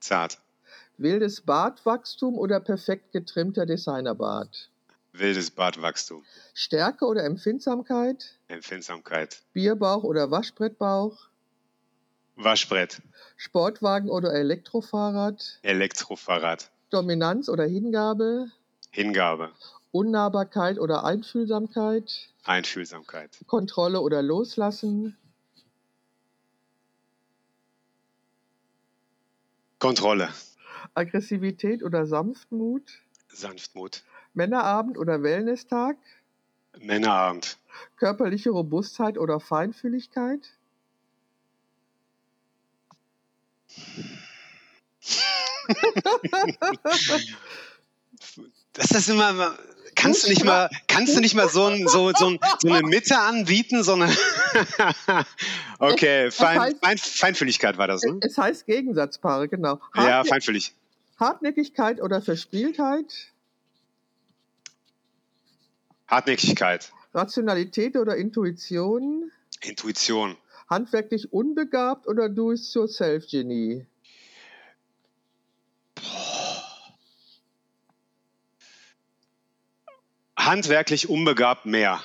[0.00, 0.38] Zart.
[0.98, 4.71] Wildes Bartwachstum oder perfekt getrimmter Designerbart?
[5.12, 6.24] Wildes Bartwachstum.
[6.54, 8.38] Stärke oder Empfindsamkeit?
[8.48, 9.42] Empfindsamkeit.
[9.52, 11.28] Bierbauch oder Waschbrettbauch?
[12.36, 13.02] Waschbrett.
[13.36, 15.58] Sportwagen oder Elektrofahrrad?
[15.62, 16.70] Elektrofahrrad.
[16.88, 18.50] Dominanz oder Hingabe?
[18.90, 19.52] Hingabe.
[19.90, 22.30] Unnahbarkeit oder Einfühlsamkeit?
[22.44, 23.38] Einfühlsamkeit.
[23.46, 25.16] Kontrolle oder Loslassen?
[29.78, 30.30] Kontrolle.
[30.94, 33.02] Aggressivität oder Sanftmut?
[33.28, 34.02] Sanftmut.
[34.34, 35.96] Männerabend oder Wellnesstag?
[36.80, 37.58] Männerabend.
[37.96, 40.40] Körperliche Robustheit oder Feinfühligkeit?
[48.72, 49.56] das ist immer,
[49.94, 52.86] kannst du nicht mal, kannst du nicht mal so, ein, so, so, ein, so eine
[52.86, 54.08] Mitte anbieten, so eine
[55.78, 58.18] okay, Fein, heißt, Fein, Feinfühligkeit war das, ne?
[58.20, 59.80] Es heißt Gegensatzpaare, genau.
[59.92, 60.74] Hartnäck ja, feinfühlig.
[61.18, 63.31] Hartnäckigkeit oder Verspieltheit?
[66.12, 66.92] Hartnäckigkeit.
[67.14, 69.32] Rationalität oder Intuition?
[69.62, 70.36] Intuition.
[70.68, 73.86] Handwerklich unbegabt oder Do-it-yourself-Genie?
[80.36, 82.02] Handwerklich unbegabt mehr.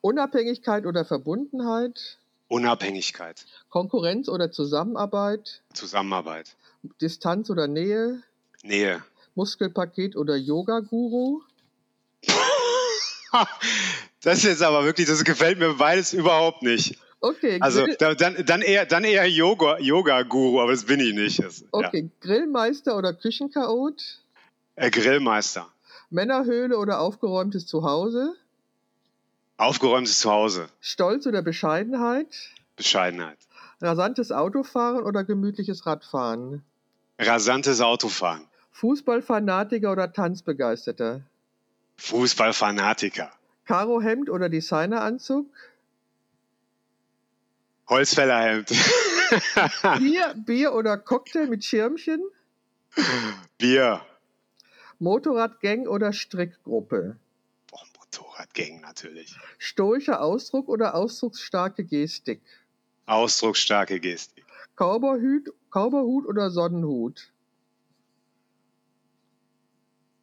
[0.00, 2.18] Unabhängigkeit oder Verbundenheit?
[2.46, 3.44] Unabhängigkeit.
[3.70, 5.62] Konkurrenz oder Zusammenarbeit?
[5.72, 6.54] Zusammenarbeit.
[7.00, 8.22] Distanz oder Nähe?
[8.62, 9.02] Nähe.
[9.34, 11.42] Muskelpaket oder Yoga-Guru?
[14.22, 16.98] Das ist jetzt aber wirklich, das gefällt mir beides überhaupt nicht.
[17.20, 17.58] Okay.
[17.60, 21.42] Also dann, dann eher, dann eher Yoga, Yoga-Guru, aber das bin ich nicht.
[21.42, 22.08] Das, okay, ja.
[22.20, 24.20] Grillmeister oder Küchenchaot?
[24.74, 25.68] Äh, Grillmeister.
[26.10, 28.34] Männerhöhle oder aufgeräumtes Zuhause?
[29.56, 30.68] Aufgeräumtes Zuhause.
[30.80, 32.26] Stolz oder Bescheidenheit?
[32.74, 33.38] Bescheidenheit.
[33.80, 36.62] Rasantes Autofahren oder gemütliches Radfahren?
[37.20, 38.46] Rasantes Autofahren.
[38.72, 41.20] Fußballfanatiker oder Tanzbegeisterter?
[41.96, 43.30] Fußballfanatiker.
[43.66, 45.46] Karohemd oder Designeranzug?
[47.88, 48.68] Holzfällerhemd.
[49.98, 52.22] Bier, Bier oder Cocktail mit Schirmchen?
[53.58, 54.04] Bier.
[54.98, 57.16] Motorradgang oder Strickgruppe?
[57.70, 59.34] Boah, Motorradgang natürlich.
[59.58, 62.40] Stoischer Ausdruck oder ausdrucksstarke Gestik?
[63.06, 64.44] Ausdrucksstarke Gestik.
[64.76, 67.32] Cowboyhut, Cowboyhut oder Sonnenhut?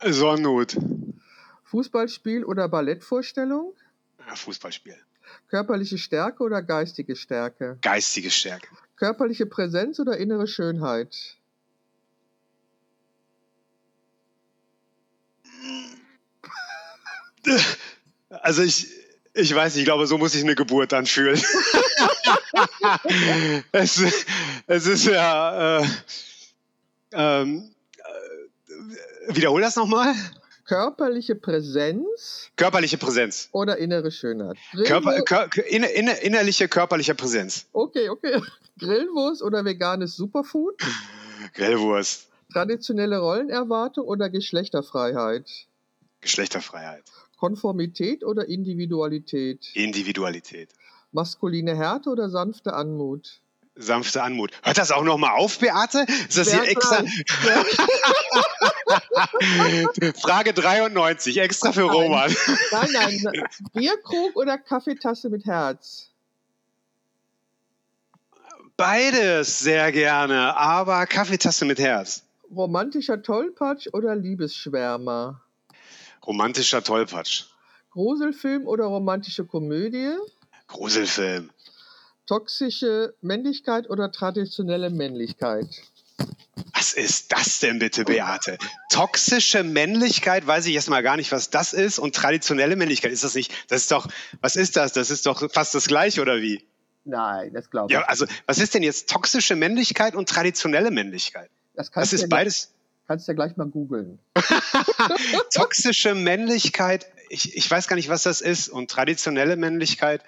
[0.01, 0.78] Sonnenhut.
[1.70, 3.76] Fußballspiel oder Ballettvorstellung?
[4.28, 4.97] Ja, Fußballspiel.
[5.49, 7.78] Körperliche Stärke oder geistige Stärke?
[7.82, 8.67] Geistige Stärke.
[8.95, 11.38] Körperliche Präsenz oder innere Schönheit?
[18.43, 18.88] Also ich,
[19.34, 21.41] ich weiß nicht, ich glaube, so muss sich eine Geburt anfühlen.
[23.72, 24.03] es,
[24.67, 25.80] es ist ja.
[25.80, 25.88] Äh,
[27.13, 30.13] ähm, äh, wiederhol das nochmal.
[30.70, 32.51] Körperliche Präsenz.
[32.55, 33.49] Körperliche Präsenz.
[33.53, 34.55] Oder innere Schönheit.
[34.86, 37.65] Körper, kör, inner, inner, innerliche körperliche Präsenz.
[37.74, 38.39] Okay, okay.
[38.80, 40.76] Grillwurst oder veganes Superfood?
[41.55, 42.28] Grillwurst.
[42.53, 45.49] Traditionelle Rollenerwartung oder Geschlechterfreiheit?
[46.22, 47.03] Geschlechterfreiheit.
[47.39, 49.72] Konformität oder Individualität?
[49.74, 50.70] Individualität.
[51.11, 53.41] Maskuline Härte oder sanfte Anmut?
[53.76, 54.51] Sanfte Anmut.
[54.61, 56.05] Hört das auch nochmal auf, Beate?
[56.28, 57.03] Ist das Sehr hier extra?
[60.21, 61.89] Frage 93, extra für nein.
[61.89, 62.35] Roman.
[62.71, 62.89] Nein,
[63.23, 63.43] nein.
[63.73, 66.09] Bierkrug oder Kaffeetasse mit Herz?
[68.77, 72.23] Beides sehr gerne, aber Kaffeetasse mit Herz.
[72.55, 75.41] Romantischer Tollpatsch oder Liebesschwärmer?
[76.25, 77.45] Romantischer Tollpatsch.
[77.91, 80.15] Gruselfilm oder romantische Komödie?
[80.67, 81.49] Gruselfilm.
[82.25, 85.67] Toxische Männlichkeit oder traditionelle Männlichkeit?
[86.80, 88.57] Was ist das denn bitte, Beate?
[88.89, 91.99] Toxische Männlichkeit, weiß ich erstmal gar nicht, was das ist.
[91.99, 94.07] Und traditionelle Männlichkeit, ist das nicht, das ist doch,
[94.39, 94.93] was ist das?
[94.93, 96.65] Das ist doch fast das gleiche, oder wie?
[97.03, 97.99] Nein, das glaube ich.
[97.99, 101.49] Ja, also, was ist denn jetzt toxische Männlichkeit und traditionelle Männlichkeit?
[101.75, 102.71] Das, das ist beides.
[103.07, 104.17] Kannst du ja gleich mal googeln.
[105.53, 108.69] Toxische Männlichkeit, ich, ich weiß gar nicht, was das ist.
[108.69, 110.23] Und traditionelle Männlichkeit,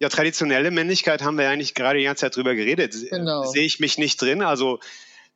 [0.00, 2.94] ja, traditionelle Männlichkeit haben wir ja eigentlich gerade die ganze Zeit drüber geredet.
[3.08, 3.46] Genau.
[3.46, 4.42] Sehe ich mich nicht drin.
[4.42, 4.80] Also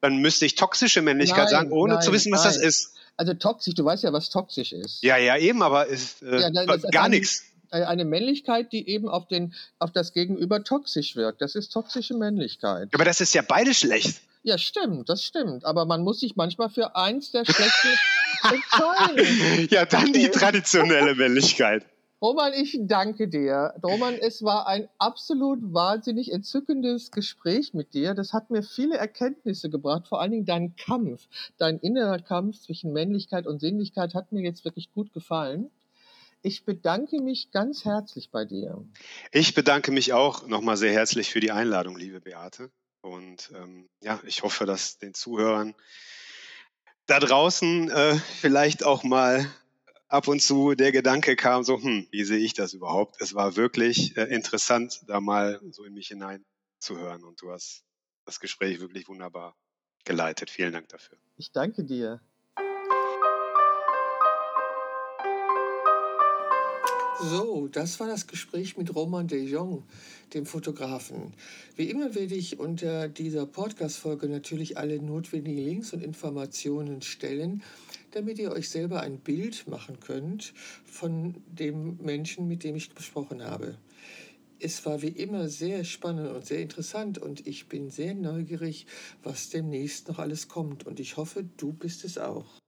[0.01, 2.55] dann müsste ich toxische Männlichkeit nein, sagen, ohne nein, zu wissen, was nein.
[2.55, 2.95] das ist.
[3.17, 5.03] Also toxisch, du weißt ja, was toxisch ist.
[5.03, 7.45] Ja, ja, eben, aber ist, äh, ja, gar nichts.
[7.71, 11.41] Eine Männlichkeit, die eben auf, den, auf das Gegenüber toxisch wirkt.
[11.41, 12.89] Das ist toxische Männlichkeit.
[12.93, 14.23] Aber das ist ja beide schlecht.
[14.43, 15.65] Ja, stimmt, das stimmt.
[15.65, 17.89] Aber man muss sich manchmal für eins der schlechten
[18.43, 19.69] entscheiden.
[19.71, 21.85] Ja, dann die traditionelle Männlichkeit.
[22.23, 23.75] Roman, ich danke dir.
[23.83, 28.13] Roman, es war ein absolut wahnsinnig entzückendes Gespräch mit dir.
[28.13, 32.93] Das hat mir viele Erkenntnisse gebracht, vor allen Dingen dein Kampf, dein innerer Kampf zwischen
[32.93, 35.71] Männlichkeit und Sinnlichkeit hat mir jetzt wirklich gut gefallen.
[36.43, 38.85] Ich bedanke mich ganz herzlich bei dir.
[39.33, 42.71] Ich bedanke mich auch nochmal sehr herzlich für die Einladung, liebe Beate.
[43.01, 45.75] Und ähm, ja, ich hoffe, dass den Zuhörern
[47.07, 49.47] da draußen äh, vielleicht auch mal
[50.11, 53.17] ab und zu der Gedanke kam, so, hm, wie sehe ich das überhaupt?
[53.21, 57.25] Es war wirklich äh, interessant, da mal so in mich hineinzuhören.
[57.25, 57.85] Und du hast
[58.27, 59.57] das Gespräch wirklich wunderbar
[60.05, 60.51] geleitet.
[60.51, 61.17] Vielen Dank dafür.
[61.37, 62.21] Ich danke dir.
[67.23, 69.85] So, das war das Gespräch mit Roman de Jong,
[70.33, 71.35] dem Fotografen.
[71.77, 77.63] Wie immer werde ich unter dieser Podcast-Folge natürlich alle notwendigen Links und Informationen stellen,
[78.13, 80.53] damit ihr euch selber ein Bild machen könnt
[80.85, 83.77] von dem Menschen, mit dem ich gesprochen habe.
[84.59, 88.87] Es war wie immer sehr spannend und sehr interessant und ich bin sehr neugierig,
[89.23, 92.60] was demnächst noch alles kommt und ich hoffe, du bist es auch.